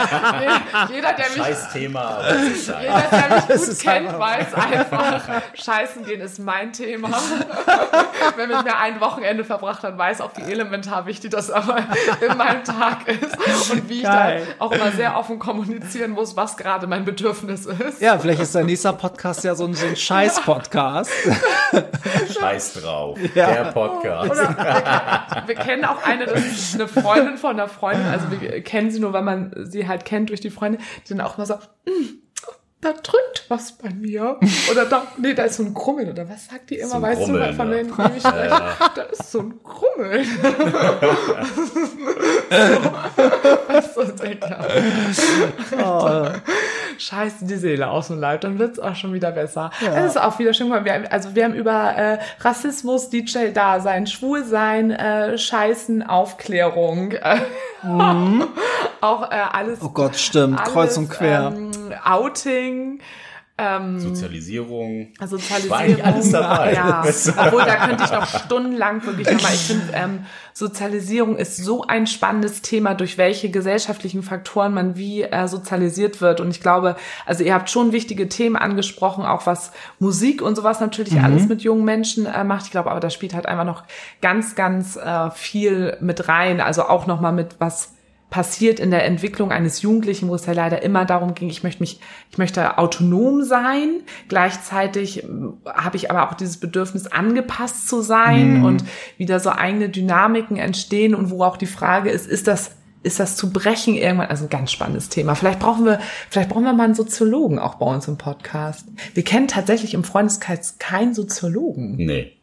[0.93, 6.39] Jeder, der mich Scheiß Thema, jeder, der mich gut kennt, weiß einfach, scheißen gehen ist
[6.39, 7.11] mein Thema.
[8.37, 11.79] Wer mit mir ein Wochenende verbracht hat, weiß auch, wie elementar wichtig das aber
[12.21, 13.37] in meinem Tag ist
[13.71, 14.47] und wie ich Geil.
[14.59, 18.01] da auch immer sehr offen kommunizieren muss, was gerade mein Bedürfnis ist.
[18.01, 21.11] ja, vielleicht ist der nächste Podcast ja so ein, so ein Scheiß-Podcast.
[22.39, 23.19] Scheiß drauf.
[23.35, 23.47] Ja.
[23.47, 24.31] Der Podcast.
[24.31, 28.63] Oder wir, wir kennen auch eine, das ist eine Freundin von einer Freundin, also wir
[28.63, 31.47] kennen sie nur, weil man sie halt kennt durch die Freundin, die dann auch mal
[31.47, 32.21] sagt, "Hm,
[32.87, 34.39] da drückt was bei mir.
[34.70, 36.11] Oder da, nee, da ist so ein Krummeln.
[36.11, 36.91] Oder was sagt die immer?
[36.91, 37.76] So weißt Grummeln, du, von ja.
[37.76, 38.62] wem wem ich spreche?
[38.95, 40.24] Da ist so ein Krummeln.
[43.95, 44.47] so, so denke
[46.99, 49.70] Scheiß die Seele aus dem Leib, dann wird's auch schon wieder besser.
[49.95, 54.91] Es ist auch wieder schön, weil wir, also wir haben über äh, Rassismus, DJ-Dasein, Schwulsein,
[54.93, 57.41] äh, Scheißen, Aufklärung, äh,
[59.01, 59.80] auch äh, alles.
[59.82, 60.59] Oh Gott, stimmt.
[60.59, 61.53] alles, Kreuz und quer.
[61.55, 63.01] Ähm, Outing.
[63.59, 65.14] Ähm, Sozialisierung.
[65.18, 65.70] Sozialisierung.
[65.70, 66.74] War eigentlich alles dabei.
[66.74, 67.03] Ja,
[67.39, 69.55] obwohl da könnte ich noch stundenlang wirklich nochmal.
[69.55, 75.22] Ich finde, ähm, Sozialisierung ist so ein spannendes Thema, durch welche gesellschaftlichen Faktoren man wie
[75.22, 76.43] äh, sozialisiert wird.
[76.43, 80.80] Und ich glaube, also ihr habt schon wichtige Themen angesprochen, auch was Musik und sowas
[80.80, 82.66] natürlich alles mit jungen Menschen äh, macht.
[82.66, 83.84] Ich glaube, aber da spielt halt einfach noch
[84.20, 86.61] ganz, ganz äh, viel mit rein.
[86.61, 87.95] Also auch nochmal mit was
[88.31, 91.81] passiert in der Entwicklung eines Jugendlichen, wo es ja leider immer darum ging, ich möchte
[91.81, 92.01] mich,
[92.31, 94.01] ich möchte autonom sein.
[94.29, 98.85] Gleichzeitig ähm, habe ich aber auch dieses Bedürfnis, angepasst zu sein und
[99.16, 102.72] wieder so eigene Dynamiken entstehen und wo auch die Frage ist, ist das
[103.03, 104.27] ist das zu brechen irgendwann?
[104.27, 105.37] Also ein ganz spannendes Thema.
[105.37, 108.89] Vielleicht brauchen wir, vielleicht brauchen wir mal einen Soziologen auch bei uns im Podcast.
[109.14, 111.95] Wir kennen tatsächlich im Freundeskreis keinen Soziologen.
[111.95, 112.36] Nee.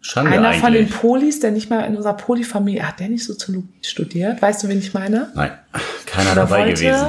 [0.00, 0.60] Schande Einer eigentlich.
[0.62, 4.40] von den Polis, der nicht mal in unserer Polyfamilie, hat der nicht Soziologie studiert?
[4.40, 5.30] Weißt du, wen ich meine?
[5.34, 5.50] Nein,
[6.06, 7.06] keiner Oder dabei wollte- gewesen.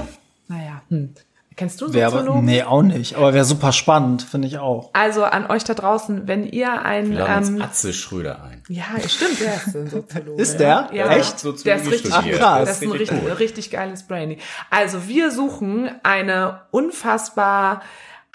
[0.48, 1.14] Naja, hm.
[1.56, 2.46] Kennst du Soziologen?
[2.46, 3.18] nee, auch nicht.
[3.18, 4.92] Aber wäre super spannend, finde ich auch.
[4.94, 8.64] Also an euch da draußen, wenn ihr ein, Wir ähm, Atze Schröder ein.
[8.70, 10.42] ja, stimmt, der ist ein Soziologe.
[10.42, 10.90] Ist der?
[10.94, 11.38] Ja, Echt?
[11.38, 12.40] Soziologie Der ist richtig, studiert.
[12.42, 12.68] Ach, krass.
[12.70, 14.38] das ist ein richtig, richtig geiles Brainy.
[14.70, 17.82] Also wir suchen eine unfassbar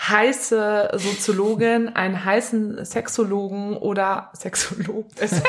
[0.09, 5.31] heiße Soziologin, einen heißen Sexologen oder Sexologen, Sex,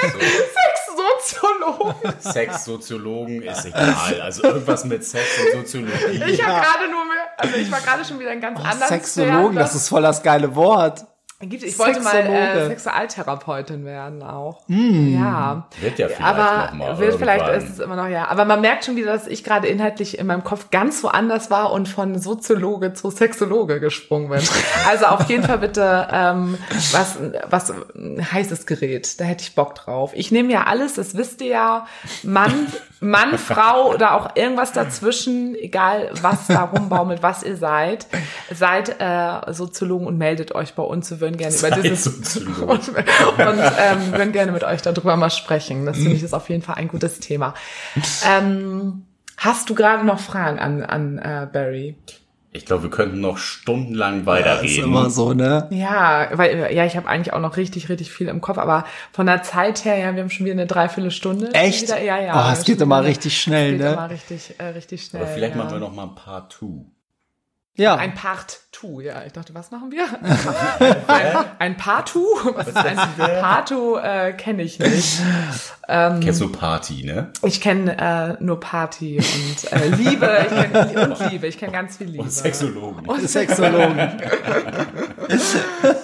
[0.96, 2.14] Sexsoziologen.
[2.20, 4.22] Sex-Soziologen ist egal.
[4.22, 6.24] Also irgendwas mit Sex und Soziologie.
[6.32, 6.48] Ich Ja.
[6.48, 9.66] habe gerade nur, mehr, also ich war gerade schon wieder ein ganz anderes Sexologen, Pferd,
[9.66, 11.06] das ist voll das geile Wort.
[11.42, 12.68] Gibt, ich wollte mal äh, Sexologe.
[12.68, 14.66] Sexualtherapeutin werden auch.
[14.68, 15.16] Hm.
[15.16, 15.68] Ja.
[15.82, 18.30] Wird ja vielleicht Aber noch mal wird vielleicht ist es immer noch ja.
[18.30, 21.74] Aber man merkt schon wieder, dass ich gerade inhaltlich in meinem Kopf ganz woanders war
[21.74, 24.42] und von Soziologe zu Sexologe gesprungen bin.
[24.88, 26.58] Also auf jeden Fall bitte ähm,
[26.92, 27.18] was
[27.50, 29.20] was ein heißes Gerät.
[29.20, 30.12] Da hätte ich Bock drauf.
[30.14, 31.88] Ich nehme ja alles, das wisst ihr ja.
[32.24, 32.68] Mann,
[33.00, 38.08] Mann, Frau oder auch irgendwas dazwischen, egal was da rumbaumelt, was ihr seid,
[38.54, 41.10] seid äh, Soziologen und meldet euch bei uns.
[41.12, 45.86] Wir würden gerne über dieses und, und ähm, würden gerne mit euch darüber mal sprechen.
[45.86, 47.54] Das finde ich ist auf jeden Fall ein gutes Thema.
[48.28, 49.04] Ähm,
[49.38, 51.96] hast du gerade noch Fragen an, an äh, Barry?
[52.52, 54.66] Ich glaube, wir könnten noch stundenlang Das weiterreden.
[54.70, 55.68] ist immer so, ne?
[55.72, 59.26] Ja, weil ja, ich habe eigentlich auch noch richtig, richtig viel im Kopf, aber von
[59.26, 61.54] der Zeit her, ja, wir haben schon wieder eine Dreiviertelstunde.
[61.54, 61.82] Echt?
[61.82, 62.48] Wieder, ja, ja.
[62.48, 63.94] Oh, es geht immer wieder- richtig schnell, es geht ne?
[63.94, 65.24] immer richtig, äh, richtig schnell.
[65.24, 65.64] Aber vielleicht ja.
[65.64, 66.68] machen wir noch mal ein Part 2.
[67.78, 67.96] Ja.
[67.96, 69.24] Ein Part 2, ja.
[69.26, 70.06] Ich dachte, was machen wir?
[70.22, 72.20] ein, ein Part 2?
[72.56, 72.98] Was ist ein
[73.42, 74.28] Part 2?
[74.30, 75.20] Äh, kenne ich nicht.
[75.88, 77.32] Ähm, Kennst du Party, ne?
[77.44, 80.46] ich kenne äh, nur Party und äh, Liebe.
[80.50, 81.48] Ich kenn, und Liebe.
[81.48, 82.24] Ich kenne ganz viel Liebe.
[82.24, 83.06] Und Sexologen.
[83.06, 84.22] Und Sexologen.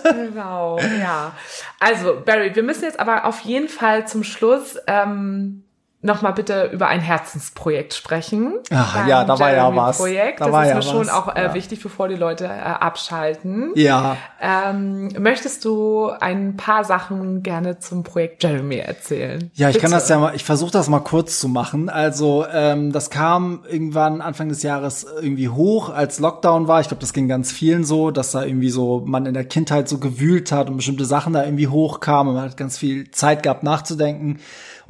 [0.04, 1.32] Genau, ja.
[1.80, 5.64] Also, Barry, wir müssen jetzt aber auf jeden Fall zum Schluss ähm,
[6.04, 8.54] nochmal bitte über ein Herzensprojekt sprechen.
[8.74, 9.98] Ach, ja, da war ja was.
[9.98, 10.42] Projekt.
[10.42, 11.10] Da das war ist ja mir schon was.
[11.14, 11.54] auch äh, Ja.
[11.54, 13.72] wichtig, bevor die Leute äh, abschalten.
[13.76, 14.18] Ja.
[14.42, 19.52] Ähm, möchtest du ein paar Sachen gerne zum Projekt Jeremy erzählen?
[19.54, 19.96] Ja, ich kann Bitte.
[20.02, 21.90] das ja mal, ich versuche das mal kurz zu machen.
[21.90, 26.82] Also, ähm, das kam irgendwann Anfang des Jahres irgendwie hoch, als Lockdown war.
[26.82, 29.88] Ich glaube, das ging ganz vielen so, dass da irgendwie so man in der Kindheit
[29.88, 33.44] so gewühlt hat und bestimmte Sachen da irgendwie hochkamen und man hat ganz viel Zeit
[33.44, 34.40] gehabt nachzudenken.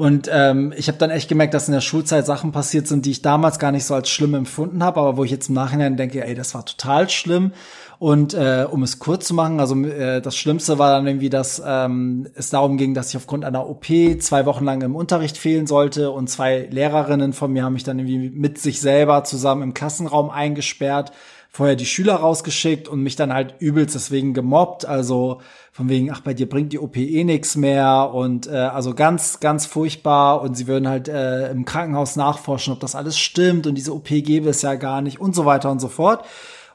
[0.01, 3.11] Und ähm, ich habe dann echt gemerkt, dass in der Schulzeit Sachen passiert sind, die
[3.11, 5.95] ich damals gar nicht so als schlimm empfunden habe, aber wo ich jetzt im Nachhinein
[5.95, 7.51] denke, ey, das war total schlimm.
[7.99, 11.61] Und äh, um es kurz zu machen, also äh, das Schlimmste war dann irgendwie, dass
[11.63, 13.85] ähm, es darum ging, dass ich aufgrund einer OP
[14.17, 17.99] zwei Wochen lang im Unterricht fehlen sollte und zwei Lehrerinnen von mir haben mich dann
[17.99, 21.11] irgendwie mit sich selber zusammen im Klassenraum eingesperrt,
[21.51, 25.41] vorher die Schüler rausgeschickt und mich dann halt übelst deswegen gemobbt, also
[25.73, 28.11] von wegen, ach, bei dir bringt die OP eh nix mehr.
[28.13, 30.41] Und äh, also ganz, ganz furchtbar.
[30.41, 33.67] Und sie würden halt äh, im Krankenhaus nachforschen, ob das alles stimmt.
[33.67, 36.25] Und diese OP gäbe es ja gar nicht und so weiter und so fort.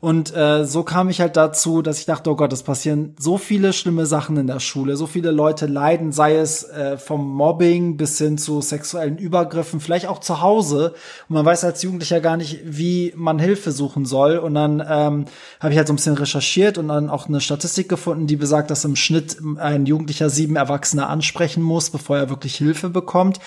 [0.07, 3.39] Und äh, so kam ich halt dazu, dass ich dachte, oh Gott, es passieren so
[3.39, 7.97] viele schlimme Sachen in der Schule, so viele Leute leiden, sei es äh, vom Mobbing
[7.97, 10.95] bis hin zu sexuellen Übergriffen, vielleicht auch zu Hause.
[11.29, 14.37] Und man weiß als Jugendlicher gar nicht, wie man Hilfe suchen soll.
[14.37, 15.25] Und dann ähm,
[15.59, 18.71] habe ich halt so ein bisschen recherchiert und dann auch eine Statistik gefunden, die besagt,
[18.71, 23.41] dass im Schnitt ein Jugendlicher sieben Erwachsene ansprechen muss, bevor er wirklich Hilfe bekommt.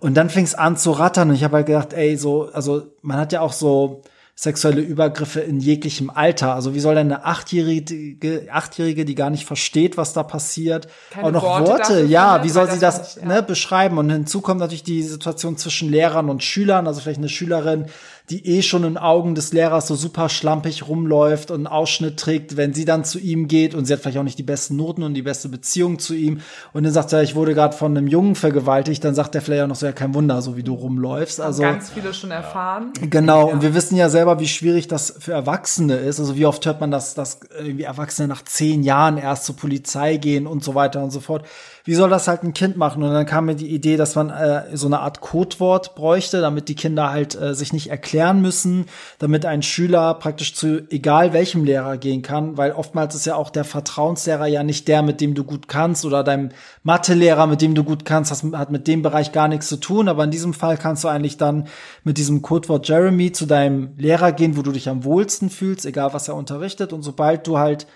[0.00, 1.28] Und dann fing es an zu rattern.
[1.28, 4.00] Und ich habe halt gedacht, ey, so, also man hat ja auch so
[4.38, 6.54] sexuelle Übergriffe in jeglichem Alter.
[6.54, 11.28] Also wie soll denn eine Achtjährige, Achtjährige, die gar nicht versteht, was da passiert, Keine
[11.28, 13.34] auch noch Worte Worte, ja, wie soll sie das das nicht, ja.
[13.34, 13.96] ne, beschreiben?
[13.96, 17.86] Und hinzu kommt natürlich die Situation zwischen Lehrern und Schülern, also vielleicht eine Schülerin,
[18.30, 22.56] die eh schon in Augen des Lehrers so super schlampig rumläuft und einen Ausschnitt trägt,
[22.56, 25.04] wenn sie dann zu ihm geht und sie hat vielleicht auch nicht die besten Noten
[25.04, 26.40] und die beste Beziehung zu ihm
[26.72, 29.62] und dann sagt er, ich wurde gerade von einem Jungen vergewaltigt, dann sagt er vielleicht
[29.62, 31.40] auch noch so, ja, kein Wunder, so wie du rumläufst.
[31.40, 32.92] Also ganz viele schon erfahren.
[33.00, 36.18] Genau, und wir wissen ja selber, wie schwierig das für Erwachsene ist.
[36.18, 40.16] Also wie oft hört man, dass, dass irgendwie Erwachsene nach zehn Jahren erst zur Polizei
[40.16, 41.44] gehen und so weiter und so fort.
[41.86, 43.04] Wie soll das halt ein Kind machen?
[43.04, 46.68] Und dann kam mir die Idee, dass man äh, so eine Art Codewort bräuchte, damit
[46.68, 48.86] die Kinder halt äh, sich nicht erklären müssen,
[49.20, 53.50] damit ein Schüler praktisch zu egal welchem Lehrer gehen kann, weil oftmals ist ja auch
[53.50, 57.76] der Vertrauenslehrer ja nicht der, mit dem du gut kannst oder dein Mathelehrer, mit dem
[57.76, 60.54] du gut kannst, das hat mit dem Bereich gar nichts zu tun, aber in diesem
[60.54, 61.68] Fall kannst du eigentlich dann
[62.02, 66.12] mit diesem Codewort Jeremy zu deinem Lehrer gehen, wo du dich am wohlsten fühlst, egal
[66.12, 67.86] was er unterrichtet und sobald du halt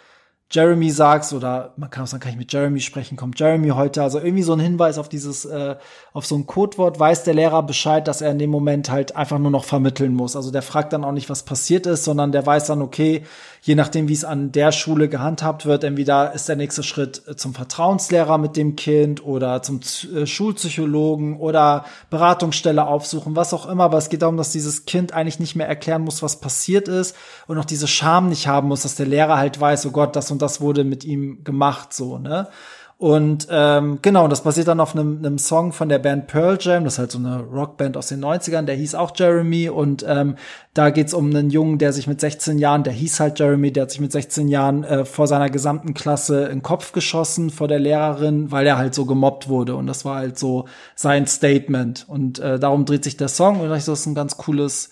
[0.50, 4.02] Jeremy sagst oder man kann auch sagen, kann ich mit Jeremy sprechen, kommt Jeremy heute,
[4.02, 5.76] also irgendwie so ein Hinweis auf dieses, äh,
[6.12, 9.38] auf so ein Codewort, weiß der Lehrer Bescheid, dass er in dem Moment halt einfach
[9.38, 10.34] nur noch vermitteln muss.
[10.34, 13.22] Also der fragt dann auch nicht, was passiert ist, sondern der weiß dann, okay,
[13.62, 17.36] je nachdem, wie es an der Schule gehandhabt wird, entweder ist der nächste Schritt äh,
[17.36, 19.80] zum Vertrauenslehrer mit dem Kind oder zum
[20.14, 23.84] äh, Schulpsychologen oder Beratungsstelle aufsuchen, was auch immer.
[23.84, 27.14] Aber es geht darum, dass dieses Kind eigentlich nicht mehr erklären muss, was passiert ist
[27.46, 30.32] und auch diese Scham nicht haben muss, dass der Lehrer halt weiß, oh Gott, das
[30.32, 32.48] und das wurde mit ihm gemacht, so, ne?
[33.00, 36.84] Und ähm, genau, das basiert dann auf einem, einem Song von der Band Pearl Jam,
[36.84, 39.70] das ist halt so eine Rockband aus den 90ern, der hieß auch Jeremy.
[39.70, 40.36] Und ähm,
[40.74, 43.84] da geht's um einen Jungen, der sich mit 16 Jahren, der hieß halt Jeremy, der
[43.84, 47.68] hat sich mit 16 Jahren äh, vor seiner gesamten Klasse in den Kopf geschossen vor
[47.68, 49.76] der Lehrerin, weil er halt so gemobbt wurde.
[49.76, 52.04] Und das war halt so sein Statement.
[52.06, 53.60] Und äh, darum dreht sich der Song.
[53.60, 54.90] Und ich so, das ist ein ganz cooles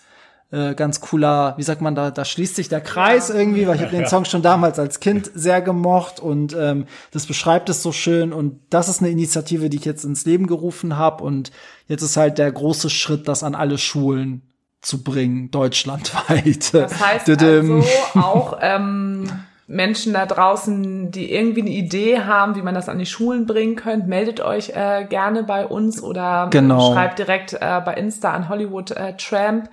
[0.50, 3.82] äh, ganz cooler, wie sagt man da, da schließt sich der Kreis irgendwie, weil ich
[3.82, 7.92] habe den Song schon damals als Kind sehr gemocht und ähm, das beschreibt es so
[7.92, 11.50] schön und das ist eine Initiative, die ich jetzt ins Leben gerufen habe und
[11.86, 14.42] jetzt ist halt der große Schritt, das an alle Schulen
[14.80, 16.72] zu bringen, deutschlandweit.
[16.72, 17.82] Das heißt also
[18.14, 19.28] auch ähm,
[19.66, 23.76] Menschen da draußen, die irgendwie eine Idee haben, wie man das an die Schulen bringen
[23.76, 26.94] könnte, meldet euch äh, gerne bei uns oder Genau.
[26.94, 29.68] schreibt direkt äh, bei Insta an Hollywood äh, Tramp.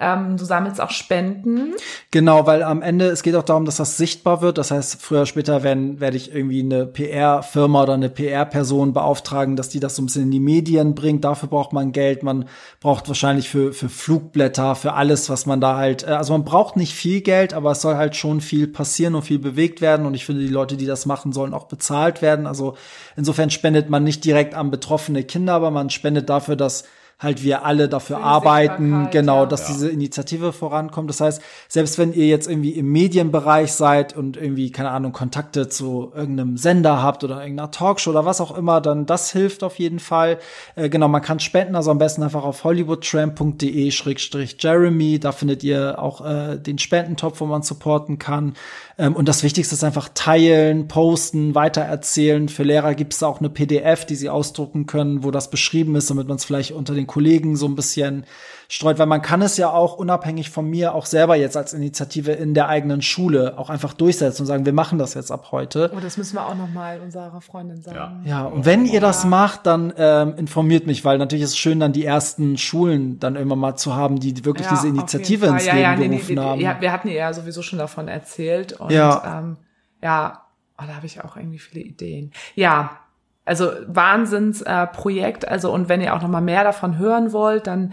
[0.00, 1.74] Ähm, du sammelst auch Spenden.
[2.10, 4.58] Genau, weil am Ende, es geht auch darum, dass das sichtbar wird.
[4.58, 9.68] Das heißt, früher später werden, werde ich irgendwie eine PR-Firma oder eine PR-Person beauftragen, dass
[9.68, 11.24] die das so ein bisschen in die Medien bringt.
[11.24, 12.24] Dafür braucht man Geld.
[12.24, 12.46] Man
[12.80, 16.76] braucht wahrscheinlich für, für Flugblätter, für alles, was man da halt, äh, also man braucht
[16.76, 20.06] nicht viel Geld, aber es soll halt schon viel passieren und viel bewegt werden.
[20.06, 22.48] Und ich finde, die Leute, die das machen, sollen auch bezahlt werden.
[22.48, 22.74] Also
[23.16, 26.82] insofern spendet man nicht direkt an betroffene Kinder, aber man spendet dafür, dass
[27.18, 29.74] halt wir alle dafür arbeiten, genau, dass Ja.
[29.74, 31.08] diese Initiative vorankommt.
[31.08, 35.68] Das heißt, selbst wenn ihr jetzt irgendwie im Medienbereich seid und irgendwie, keine Ahnung, Kontakte
[35.68, 39.78] zu irgendeinem Sender habt oder irgendeiner Talkshow oder was auch immer, dann das hilft auf
[39.78, 40.38] jeden Fall.
[40.76, 45.18] Äh, genau, man kann spenden, also am besten einfach auf hollywoodtramp.de-jeremy.
[45.20, 48.54] Da findet ihr auch äh, den Spendentopf, wo man supporten kann.
[48.98, 52.48] Ähm, und das Wichtigste ist einfach teilen, posten, weitererzählen.
[52.48, 56.10] Für Lehrer gibt es auch eine PDF, die sie ausdrucken können, wo das beschrieben ist,
[56.10, 58.24] damit man es vielleicht unter den Kollegen so ein bisschen
[58.68, 62.32] streut, weil man kann es ja auch unabhängig von mir auch selber jetzt als Initiative
[62.32, 65.90] in der eigenen Schule auch einfach durchsetzen und sagen, wir machen das jetzt ab heute.
[65.96, 68.22] Oh, das müssen wir auch noch mal unserer Freundin sagen.
[68.24, 71.80] Ja, und wenn ihr das macht, dann ähm, informiert mich, weil natürlich ist es schön,
[71.80, 75.46] dann die ersten Schulen dann immer mal zu haben, die wirklich diese auf jeden Initiative
[75.46, 76.60] ins ja, Leben ja, nee, nee, gerufen nee, haben.
[76.60, 78.72] Ja, wir hatten ihr ja sowieso schon davon erzählt.
[78.74, 79.40] Und Ja.
[79.40, 79.56] ähm,
[80.02, 80.42] ja,
[80.78, 82.32] oh, da habe ich auch irgendwie viele Ideen.
[82.54, 82.98] Ja,
[83.44, 84.88] also Wahnsinnsprojekt.
[84.90, 85.48] Äh, Projekt.
[85.48, 87.92] also und wenn ihr auch noch mal mehr davon hören wollt, dann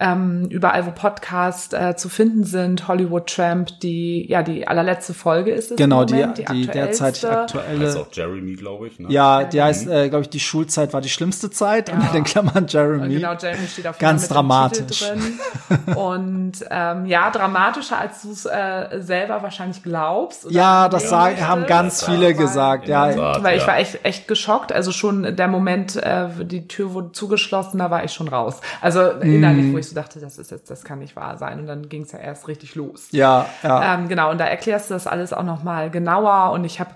[0.00, 5.50] ähm, überall, wo Podcasts äh, zu finden sind, Hollywood Tramp, die ja die allerletzte Folge
[5.52, 7.58] ist es genau, im die, Moment, die, derzeitig aktuellste.
[7.60, 7.86] aktuelle.
[7.86, 8.98] Heißt auch Jeremy, glaube ich.
[8.98, 9.08] Ne?
[9.10, 12.24] Ja, die heißt, äh, glaube ich, die Schulzeit war die schlimmste Zeit und in den
[12.24, 13.14] Klammern Jeremy.
[13.14, 15.00] Genau, Jeremy steht auf jeden Ganz dramatisch.
[15.10, 15.38] Dem Titel
[15.84, 15.94] drin.
[15.96, 20.46] Und ähm, ja, dramatischer, als du es äh, selber wahrscheinlich glaubst.
[20.46, 21.48] oder Ja, das sagen, möchtest.
[21.48, 23.12] haben ganz Aber- viele gesagt, ja.
[23.12, 23.68] Tat, Weil ich ja.
[23.68, 24.72] war echt, echt geschockt.
[24.72, 28.60] Also schon der Moment, äh, die Tür wurde zugeschlossen, da war ich schon raus.
[28.80, 29.34] Also Mhm.
[29.34, 31.60] innerlich, wo ich so dachte, das ist jetzt, das kann nicht wahr sein.
[31.60, 33.08] Und dann ging es ja erst richtig los.
[33.10, 33.94] Ja, ja.
[33.94, 36.52] Ähm, genau, und da erklärst du das alles auch nochmal genauer.
[36.52, 36.90] Und ich habe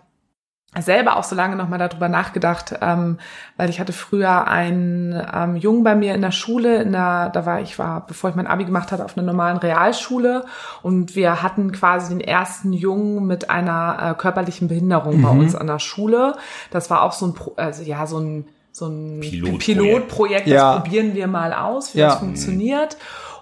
[0.81, 3.19] selber auch so lange nochmal darüber nachgedacht, ähm,
[3.57, 7.47] weil ich hatte früher einen ähm, Jungen bei mir in der Schule, in der, da
[7.47, 10.45] war ich war, bevor ich mein Abi gemacht hatte, auf einer normalen Realschule
[10.83, 15.67] und wir hatten quasi den ersten Jungen mit einer äh, körperlichen Behinderung bei uns an
[15.67, 16.35] der Schule.
[16.71, 19.65] Das war auch so ein, also ja, so ein so ein Pilotprojekt.
[19.65, 20.75] Pilotprojekt, Ja.
[20.75, 22.09] das probieren wir mal aus, wie Ja.
[22.09, 22.97] das funktioniert.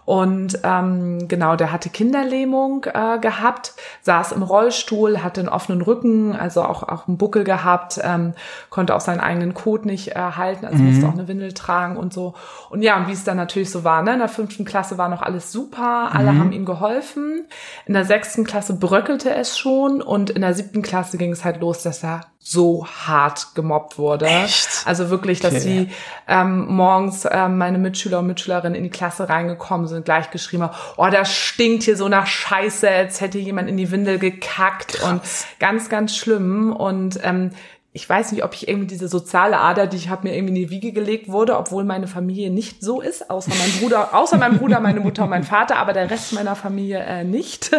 [0.05, 6.35] Und ähm, genau, der hatte Kinderlähmung äh, gehabt, saß im Rollstuhl, hatte einen offenen Rücken,
[6.35, 8.35] also auch, auch einen Buckel gehabt, ähm,
[8.68, 12.12] konnte auch seinen eigenen Kot nicht äh, halten, also musste auch eine Windel tragen und
[12.12, 12.35] so.
[12.68, 14.14] Und ja, und wie es dann natürlich so war, ne?
[14.14, 17.47] in der fünften Klasse war noch alles super, alle haben ihm geholfen.
[17.87, 21.61] In der sechsten Klasse bröckelte es schon und in der siebten Klasse ging es halt
[21.61, 24.26] los, dass er so hart gemobbt wurde.
[24.26, 24.68] Echt?
[24.84, 25.61] Also wirklich, dass Okay.
[25.61, 25.88] sie
[26.26, 30.76] ähm, morgens ähm, meine Mitschüler und Mitschülerinnen in die Klasse reingekommen sind, gleich geschrieben haben,
[30.97, 35.20] oh, das stinkt hier so nach Scheiße, als hätte jemand in die Windel gekackt und
[35.61, 36.72] ganz, ganz schlimm.
[36.72, 37.51] Und ähm,
[37.93, 40.66] ich weiß nicht, ob ich irgendwie diese soziale Ader, die ich habe mir irgendwie in
[40.66, 44.59] die Wiege gelegt wurde, obwohl meine Familie nicht so ist, außer mein Bruder, außer mein
[44.59, 47.70] Bruder, meine Mutter und mein Vater, aber der Rest meiner Familie äh, nicht.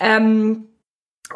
[0.00, 0.66] Ähm,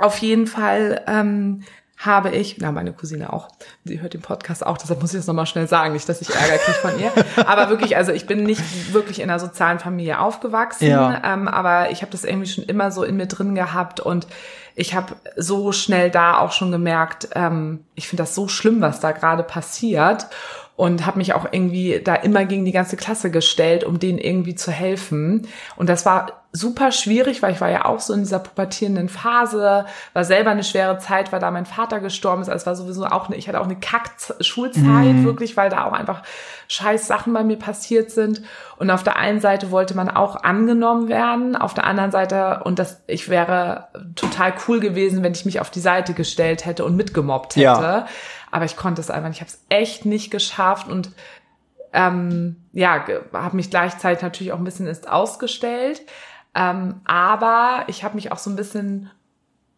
[0.01, 1.62] auf jeden Fall ähm,
[1.99, 3.49] habe ich, na meine Cousine auch,
[3.85, 6.29] sie hört den Podcast auch, deshalb muss ich das nochmal schnell sagen, nicht, dass ich
[6.35, 7.11] Ärger kriege von ihr.
[7.47, 11.23] Aber wirklich, also ich bin nicht wirklich in einer sozialen Familie aufgewachsen, Ja.
[11.25, 14.27] ähm, aber ich habe das irgendwie schon immer so in mir drin gehabt und
[14.75, 19.01] ich habe so schnell da auch schon gemerkt, ähm, ich finde das so schlimm, was
[19.01, 20.27] da gerade passiert
[20.77, 24.55] und habe mich auch irgendwie da immer gegen die ganze Klasse gestellt, um denen irgendwie
[24.55, 25.49] zu helfen.
[25.77, 29.87] Und das war super schwierig, weil ich war ja auch so in dieser pubertierenden Phase,
[30.13, 32.49] war selber eine schwere Zeit, weil da mein Vater gestorben ist.
[32.49, 35.93] Also es war sowieso auch eine, ich hatte auch eine Kack-Schulzeit, wirklich, weil da auch
[35.93, 36.23] einfach
[36.69, 38.43] scheiß Sachen bei mir passiert sind.
[38.79, 42.79] Und auf der einen Seite wollte man auch angenommen werden, auf der anderen Seite, und
[42.79, 46.97] das, ich wäre total cool gewesen, wenn ich mich auf die Seite gestellt hätte und
[46.97, 47.63] mitgemobbt hätte.
[47.63, 48.07] Ja.
[48.51, 49.39] Aber ich konnte es einfach nicht.
[49.39, 51.11] Ich habe es echt nicht geschafft und
[51.93, 56.03] ähm, ja, habe mich gleichzeitig natürlich auch ein bisschen ist ausgestellt.
[56.57, 59.11] Ähm, aber ich habe mich auch so ein bisschen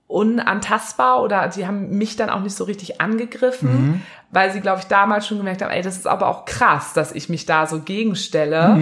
[0.07, 4.87] unantastbar oder sie haben mich dann auch nicht so richtig angegriffen, weil sie, glaube ich,
[4.87, 7.81] damals schon gemerkt haben, ey, das ist aber auch krass, dass ich mich da so
[7.81, 8.79] gegenstelle,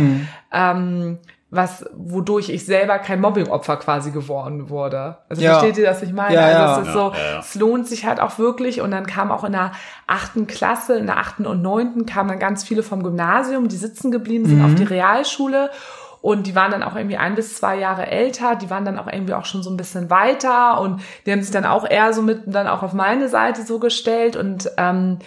[0.52, 1.18] ähm,
[1.48, 5.18] was, wodurch ich selber kein Mobbingopfer quasi geworden wurde.
[5.28, 5.58] Also Ja.
[5.58, 6.34] versteht ihr, was ich meine?
[6.34, 6.80] Ja, also ja.
[6.80, 7.38] es ist so, Ja, ja, ja.
[7.38, 8.80] es lohnt sich halt auch wirklich.
[8.80, 9.72] Und dann kam auch in der
[10.08, 14.10] achten Klasse, in der achten und neunten kamen dann ganz viele vom Gymnasium, die sitzen
[14.10, 15.70] geblieben sind auf die Realschule.
[16.26, 19.06] Und die waren dann auch irgendwie ein bis zwei Jahre älter, die waren dann auch
[19.06, 22.20] irgendwie auch schon so ein bisschen weiter und die haben sich dann auch eher so
[22.20, 25.20] mit dann auch auf meine Seite so gestellt und ähm,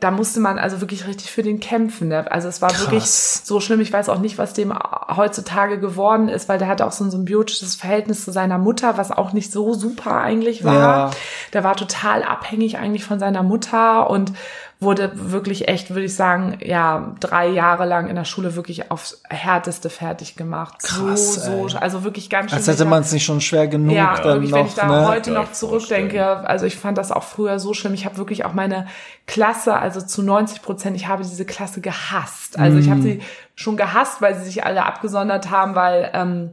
[0.00, 2.08] da musste man also wirklich richtig für den kämpfen.
[2.08, 2.30] Ne?
[2.32, 2.80] Also es war Krass.
[2.80, 3.80] wirklich so schlimm.
[3.80, 4.72] Ich weiß auch nicht, was dem
[5.14, 9.10] heutzutage geworden ist, weil der hatte auch so ein symbiotisches Verhältnis zu seiner Mutter, was
[9.10, 10.74] auch nicht so super eigentlich war.
[10.74, 11.10] Ja.
[11.52, 14.32] Der war total abhängig eigentlich von seiner Mutter und
[14.78, 19.22] wurde wirklich echt, würde ich sagen, ja, drei Jahre lang in der Schule wirklich aufs
[19.28, 20.82] Härteste fertig gemacht.
[20.82, 22.58] Krass, so, so, also wirklich ganz schön.
[22.58, 24.86] Als hätte man es nicht schon schwer genug Ja, dann wirklich, noch, wenn ich da
[24.86, 25.08] ne?
[25.08, 27.94] heute noch zurückdenke, also ich fand das auch früher so schlimm.
[27.94, 28.86] Ich habe wirklich auch meine
[29.26, 32.58] Klasse, also zu 90 Prozent, ich habe diese Klasse gehasst.
[32.58, 33.20] Also ich habe sie
[33.54, 36.52] schon gehasst, weil sie sich alle abgesondert haben, weil ähm,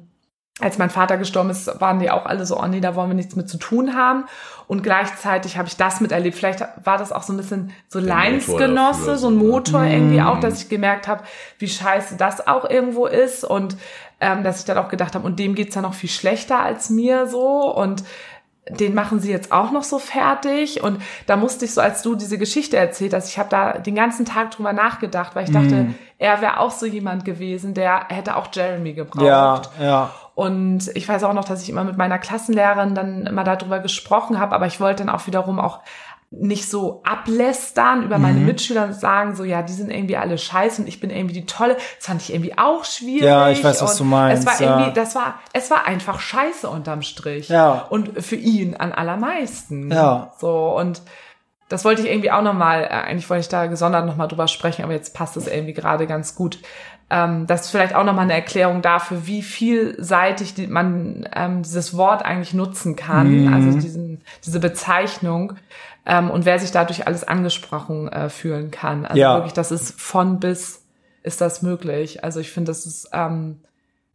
[0.60, 3.16] als mein Vater gestorben ist, waren die auch alle so, oh nee, da wollen wir
[3.16, 4.26] nichts mit zu tun haben.
[4.68, 6.38] Und gleichzeitig habe ich das miterlebt.
[6.38, 9.44] Vielleicht war das auch so ein bisschen so Leinsgenosse, so ein ne?
[9.44, 11.24] Motor irgendwie auch, dass ich gemerkt habe,
[11.58, 13.44] wie scheiße das auch irgendwo ist.
[13.44, 13.78] Und
[14.22, 16.92] ähm, dass ich dann auch gedacht habe, und dem geht's dann noch viel schlechter als
[16.92, 17.74] mir so.
[17.74, 18.04] Und
[18.70, 20.82] den machen sie jetzt auch noch so fertig.
[20.84, 23.96] Und da musste ich so, als du diese Geschichte erzählt hast, ich habe da den
[23.96, 28.38] ganzen Tag drüber nachgedacht, weil ich dachte, er wäre auch so jemand gewesen, der hätte
[28.38, 29.70] auch Jeremy gebraucht.
[29.80, 30.12] Ja, ja.
[30.36, 34.40] Und ich weiß auch noch, dass ich immer mit meiner Klassenlehrerin dann immer darüber gesprochen
[34.40, 35.82] habe, aber ich wollte dann auch wiederum auch
[36.36, 38.46] nicht so ablästern über meine Mhm.
[38.48, 41.46] Mitschüler und sagen so, ja, die sind irgendwie alle scheiße und ich bin irgendwie die
[41.46, 41.76] Tolle.
[41.98, 43.24] Das fand ich irgendwie auch schwierig.
[43.24, 44.78] Ja, ich weiß, was du meinst, Es war ja.
[44.80, 47.50] irgendwie, das war, es war einfach scheiße unterm Strich.
[47.50, 47.86] Ja.
[47.90, 49.92] Und für ihn an allermeisten.
[49.92, 50.32] Ja.
[50.40, 51.02] So, und
[51.70, 54.84] das wollte ich irgendwie auch nochmal, äh, eigentlich wollte ich da gesondert nochmal drüber sprechen,
[54.84, 56.60] aber jetzt passt es irgendwie gerade ganz gut.
[57.10, 61.96] Ähm, das ist vielleicht auch nochmal eine Erklärung dafür, wie vielseitig die, man ähm, dieses
[61.96, 63.54] Wort eigentlich nutzen kann, Mhm.
[63.54, 65.54] also diesen, diese Bezeichnung.
[66.06, 69.06] Ähm, und wer sich dadurch alles angesprochen äh, fühlen kann.
[69.06, 69.36] Also Ja.
[69.36, 70.82] wirklich, das ist von bis
[71.24, 72.24] ist das möglich.
[72.24, 73.62] Also ich finde, das ist, ähm,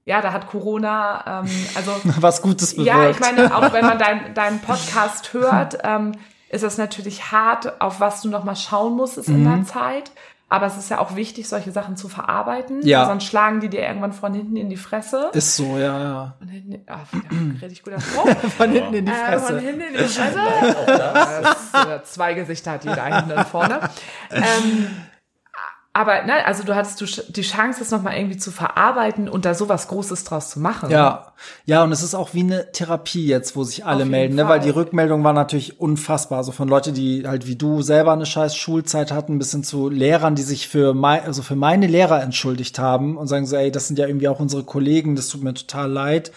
[0.05, 2.89] ja, da hat Corona, ähm, also Was Gutes bewirkt.
[2.97, 6.12] ja, ich meine, auch wenn man deinen deinen Podcast hört, ähm,
[6.51, 9.45] ist es natürlich hart, auf was du nochmal schauen musstest in Mhm.
[9.45, 10.11] der Zeit.
[10.51, 12.80] Aber es ist ja auch wichtig, solche Sachen zu verarbeiten.
[12.86, 13.05] Ja.
[13.07, 15.30] Sonst schlagen die dir irgendwann von hinten in die Fresse.
[15.34, 16.34] Ist so, ja, ja.
[16.38, 17.20] Von hinten, ah, ja,
[17.61, 18.28] richtig guter Spruch.
[18.57, 19.46] Von hinten in die Äh, Fresse.
[19.46, 20.38] von hinten in die Fresse.
[20.86, 23.80] Das, äh, zwei Gesichter hat jeder hinten und vorne.
[24.30, 24.88] Ähm,
[25.99, 29.55] aber ne, also du hattest du die Chance, das nochmal irgendwie zu verarbeiten und da
[29.55, 30.90] sowas Großes draus zu machen.
[30.90, 31.32] Ja,
[31.66, 34.46] ja, und es ist auch wie eine Therapie jetzt, wo sich alle melden, ne?
[34.46, 36.38] weil die Rückmeldung war natürlich unfassbar.
[36.38, 39.88] Also von Leute, die halt wie du selber eine scheiß Schulzeit hatten, bis hin zu
[39.88, 43.72] Lehrern, die sich für mein, also für meine Lehrer entschuldigt haben und sagen so, ey,
[43.72, 46.30] das sind ja irgendwie auch unsere Kollegen, das tut mir total leid.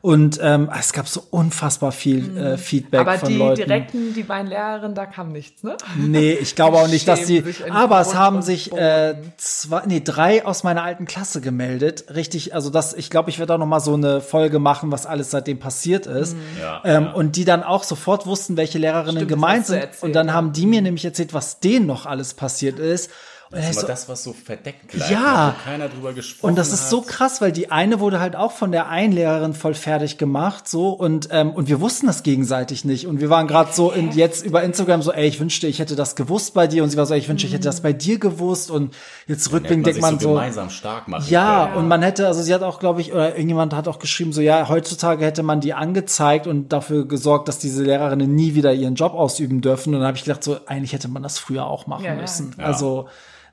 [0.00, 3.08] Und ähm, es gab so unfassbar viel äh, Feedback Mhm.
[3.08, 3.56] Aber von die Leuten.
[3.56, 5.76] direkten, die beiden Lehrerinnen, da kam nichts, ne?
[5.96, 7.44] Nee, ich glaube auch nicht, dass die.
[7.70, 12.06] Aber es haben sich äh, zwei, nee, drei aus meiner alten Klasse gemeldet.
[12.14, 15.06] Richtig, also das, ich glaube, ich werde auch noch mal so eine Folge machen, was
[15.06, 16.36] alles seitdem passiert ist.
[16.60, 17.12] Ja, ähm, ja.
[17.12, 19.78] Und die dann auch sofort wussten, welche Lehrerinnen Stimmt, gemeint sind.
[19.78, 20.32] erzählt, und dann ja.
[20.34, 23.10] haben die mir nämlich erzählt, was denen noch alles passiert ist.
[23.50, 25.54] Und Das ist so, das, was so verdeckt bleibt, Ja.
[25.58, 27.08] wo keiner drüber gesprochen und das ist so hat.
[27.08, 30.90] krass, weil die eine wurde halt auch von der einen Lehrerin voll fertig gemacht, so
[30.90, 34.44] und ähm, und wir wussten das gegenseitig nicht und wir waren gerade so in, jetzt
[34.44, 37.06] über Instagram so, ey, ich wünschte, ich hätte das gewusst bei dir und sie war
[37.06, 38.94] so, ey, ich wünschte, ich hätte das bei dir gewusst und
[39.26, 41.78] jetzt rückblickend man denkt sich man so so, gemeinsam stark machen ja, können.
[41.78, 44.42] und man hätte, also sie hat auch, glaube ich, oder irgendjemand hat auch geschrieben, so
[44.42, 48.94] ja, heutzutage hätte man die angezeigt und dafür gesorgt, dass diese Lehrerinnen nie wieder ihren
[48.94, 49.94] Job ausüben dürfen.
[49.94, 52.20] Und dann habe ich gedacht, so eigentlich hätte man das früher auch machen Ja, ja,
[52.20, 52.50] müssen.
[52.50, 52.66] klar.
[52.66, 53.08] Also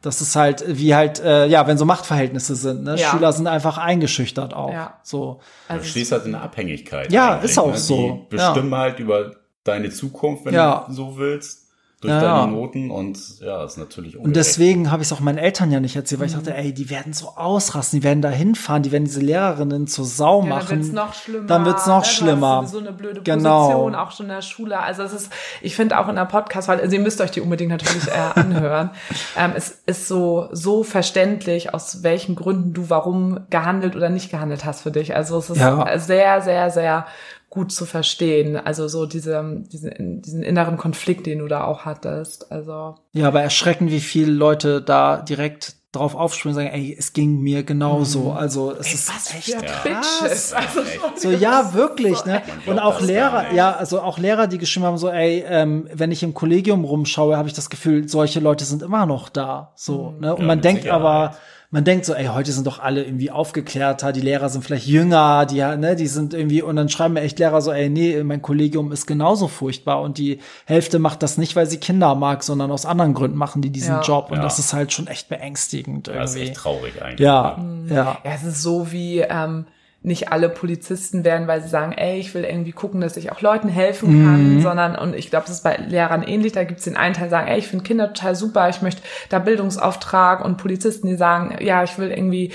[0.06, 2.84] das ist halt wie halt, äh, ja, wenn so Machtverhältnisse sind.
[2.84, 2.96] Ne?
[2.98, 3.10] Ja.
[3.12, 4.72] Schüler sind einfach eingeschüchtert auch.
[4.72, 5.00] Ja.
[5.04, 5.40] So.
[5.70, 7.12] Du stehst halt in der Abhängigkeit.
[7.12, 7.78] Ja, ist auch ne?
[7.78, 8.28] so.
[8.30, 9.32] Die bestimmen halt über
[9.64, 10.86] deine Zukunft, wenn Ja.
[10.88, 11.65] du so willst,
[12.02, 12.52] durch Ja, deine.
[12.52, 15.96] Noten und ja, ist natürlich Und deswegen habe ich es auch meinen Eltern ja nicht
[15.96, 16.40] erzählt, weil ich Mhm.
[16.44, 20.06] dachte, ey, die werden so ausrasten, die werden da hinfahren, die werden diese Lehrerinnen zur
[20.06, 20.68] Sau Ja, machen.
[20.70, 21.48] dann wird's noch schlimmer.
[21.48, 22.68] Dann wird's noch schlimmer.
[22.68, 23.68] So eine blöde Genau.
[23.68, 24.80] Position, auch schon in der Schule.
[24.80, 25.32] Also es ist,
[25.62, 28.12] ich finde auch in der Podcast, weil also ihr müsst euch die unbedingt natürlich äh,
[28.40, 28.92] anhören.
[29.38, 34.66] ähm, es ist so so verständlich, aus welchen Gründen du warum gehandelt oder nicht gehandelt
[34.66, 35.16] hast für dich.
[35.16, 35.98] Also es ist Ja.
[35.98, 37.06] sehr, sehr, sehr
[37.50, 38.58] gut zu verstehen.
[38.58, 42.52] Also so diese, diesen, diesen inneren Konflikt, den du da auch hattest.
[42.52, 47.14] Also Ja, aber erschreckend, wie viele Leute da direkt drauf aufspringen und sagen, ey, es
[47.14, 48.34] ging mir genauso.
[48.34, 50.20] Also es ist echt für krass.
[50.22, 50.54] Bitches.
[50.54, 51.22] Also, echt.
[51.22, 52.42] So, ja, wirklich, ne?
[52.46, 56.12] glaubt Und auch Lehrer, ja, also auch Lehrer, die geschrieben haben, so, ey, ähm, wenn
[56.12, 59.72] ich im Kollegium rumschaue, habe ich das Gefühl, solche Leute sind immer noch da.
[59.76, 60.36] So, ne?
[60.36, 61.02] Und Ja, man denkt Sicherheit.
[61.02, 61.38] aber,
[61.76, 65.46] man denkt so, ey, heute sind doch alle irgendwie aufgeklärter, die Lehrer sind vielleicht jünger,
[65.46, 68.42] die, ne, die sind irgendwie, und dann schreiben mir echt Lehrer so, ey, nee, mein
[68.42, 72.72] Kollegium ist genauso furchtbar und die Hälfte macht das nicht, weil sie Kinder mag, sondern
[72.72, 74.02] aus anderen Gründen machen die diesen Ja.
[74.02, 74.44] Job und Ja.
[74.44, 76.52] das ist halt schon echt beängstigend das ist irgendwie.
[76.52, 77.20] echt traurig eigentlich.
[77.20, 77.94] Ja, ne?
[77.94, 78.18] ja.
[78.24, 79.66] Ja, es ist so wie ähm,
[80.06, 83.42] nicht alle Polizisten werden, weil sie sagen, ey, ich will irgendwie gucken, dass ich auch
[83.42, 86.86] Leuten helfen kann, sondern, und ich glaube, das ist bei Lehrern ähnlich, da gibt es
[86.86, 90.46] den einen Teil, die sagen, ey, ich finde Kinder total super, ich möchte da Bildungsauftrag
[90.46, 92.52] und Polizisten, die sagen, ja, ich will irgendwie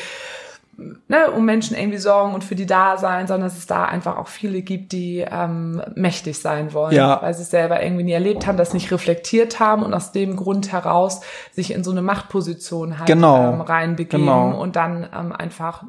[1.08, 4.16] ne, um Menschen irgendwie sorgen und für die da sein, sondern dass es da einfach
[4.16, 7.20] auch viele gibt, die ähm, mächtig sein wollen, Ja.
[7.20, 10.36] weil sie es selber irgendwie nie erlebt haben, das nicht reflektiert haben und aus dem
[10.36, 11.20] Grund heraus
[11.52, 13.52] sich in so eine Machtposition halt Genau.
[13.54, 14.58] ähm, reinbegeben Genau.
[14.58, 15.82] und dann ähm, einfach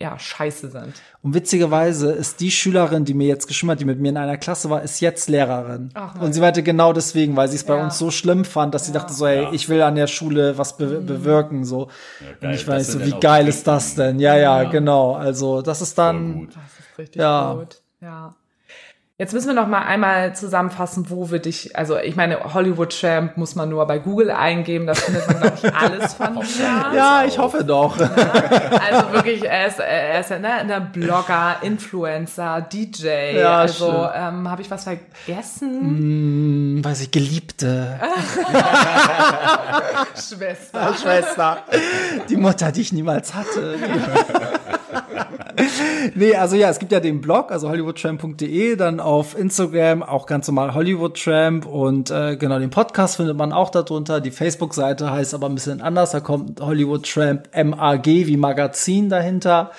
[0.00, 0.94] ja scheiße sind.
[1.22, 4.38] Und witzigerweise ist die Schülerin, die mir jetzt geschrieben hat, die mit mir in einer
[4.38, 5.90] Klasse war, ist jetzt Lehrerin.
[5.94, 7.84] Ach, und sie meinte genau deswegen, weil sie es bei Ja.
[7.84, 10.76] uns so schlimm fand, dass sie dachte so, ey, ich will an der Schule was
[10.78, 11.88] be bewirken, so.
[12.40, 12.50] geil.
[12.50, 14.18] und ich weiß so, wie geil ist das denn?
[14.18, 14.70] Ja, ja, Ja.
[14.70, 15.14] genau.
[15.14, 16.48] Also, das ist dann, gut.
[16.56, 17.54] Das ist richtig Ja.
[17.54, 17.82] gut.
[18.00, 18.34] Ja.
[19.20, 23.36] Jetzt müssen wir noch mal einmal zusammenfassen, wo wir dich, also ich meine, Hollywood Champ
[23.36, 26.96] muss man nur bei Google eingeben, da findet man, glaube ich, alles von dir.
[26.96, 28.00] ja, ich hoffe doch.
[28.00, 33.36] Also wirklich, er ist, er ist ne, ein Blogger, Influencer, DJ.
[33.36, 36.78] Ja, also ähm, habe ich was vergessen?
[36.78, 38.00] Hm, weiß ich, Geliebte.
[40.14, 40.94] Schwester.
[40.94, 41.58] Schwester.
[42.30, 43.76] Die Mutter, die ich niemals hatte.
[46.14, 50.48] nee, also ja, es gibt ja den Blog, also hollywoodtramp.de, dann auf Instagram auch ganz
[50.48, 54.20] normal Hollywoodtramp und äh, genau, den Podcast findet man auch darunter.
[54.20, 59.70] Die Facebook-Seite heißt aber ein bisschen anders, da kommt Hollywoodtramp MAG wie Magazin dahinter.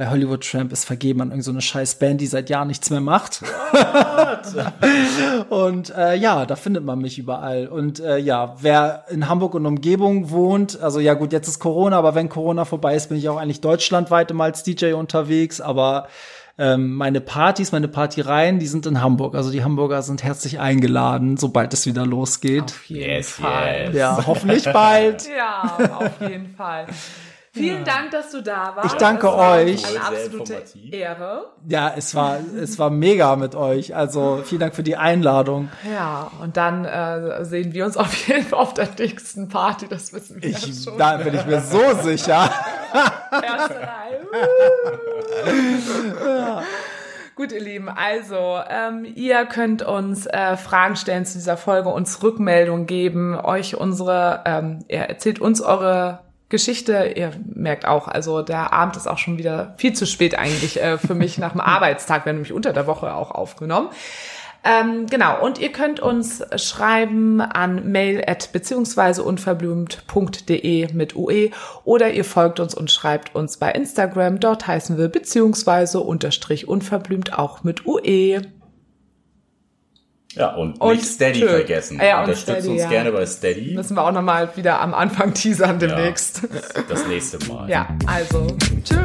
[0.00, 2.88] Weil Hollywood Tramp ist vergeben an irgendeine so eine scheiß Band, die seit Jahren nichts
[2.88, 3.42] mehr macht.
[5.50, 7.66] Und äh, ja, da findet man mich überall.
[7.68, 11.98] Und äh, ja, wer in Hamburg und Umgebung wohnt, also ja gut, jetzt ist Corona,
[11.98, 15.60] aber wenn Corona vorbei ist, bin ich auch eigentlich deutschlandweit immer als DJ unterwegs.
[15.60, 16.08] Aber
[16.56, 19.34] ähm, meine Partys, meine Partyreihen, die sind in Hamburg.
[19.34, 22.64] Also die Hamburger sind herzlich eingeladen, sobald es wieder losgeht.
[22.64, 23.84] Auf jeden Yes, Fall.
[23.88, 23.94] yes.
[23.96, 25.28] Ja, hoffentlich bald.
[25.36, 26.86] Ja, auf jeden Fall.
[27.52, 28.92] Vielen Dank, dass du da warst.
[28.94, 29.84] Ich danke Es war euch.
[29.88, 30.62] Eine absolute.
[30.92, 31.46] Ehre.
[31.66, 33.96] Ja, es war, es war mega mit euch.
[33.96, 35.68] Also vielen Dank für die Einladung.
[35.92, 40.12] Ja, und dann äh, sehen wir uns auf jeden Fall auf der nächsten Party, das
[40.12, 40.96] wissen wir Ich, jetzt schon.
[40.96, 42.48] da bin ich mir so sicher.
[43.42, 44.20] Erste Reihe.
[47.34, 52.22] Gut, ihr Lieben, also ähm, ihr könnt uns äh, Fragen stellen zu dieser Folge, uns
[52.22, 56.20] Rückmeldungen geben, euch unsere, ähm, ihr erzählt uns eure
[56.50, 57.14] Geschichte.
[57.16, 60.98] Ihr merkt auch, also der Abend ist auch schon wieder viel zu spät eigentlich äh,
[60.98, 63.88] für mich nach dem Arbeitstag, wir haben nämlich unter der Woche auch aufgenommen.
[64.62, 71.50] Ähm, genau, und ihr könnt uns schreiben an mail at beziehungsweise unverblümt.de mit UE
[71.84, 74.38] oder ihr folgt uns und schreibt uns bei Instagram.
[74.38, 78.42] Dort heißen wir beziehungsweise unterstrich unverblümt auch mit UE.
[80.34, 81.48] Ja, und, Und nicht Steady tschö.
[81.48, 82.00] vergessen.
[82.00, 82.88] Ja, und Unterstützt Steady, uns ja.
[82.88, 83.74] gerne bei Steady.
[83.74, 86.42] Müssen wir auch nochmal wieder am Anfang teasern demnächst.
[86.88, 87.68] Das nächste Mal.
[87.68, 88.46] Ja, also
[88.84, 88.98] tschüss.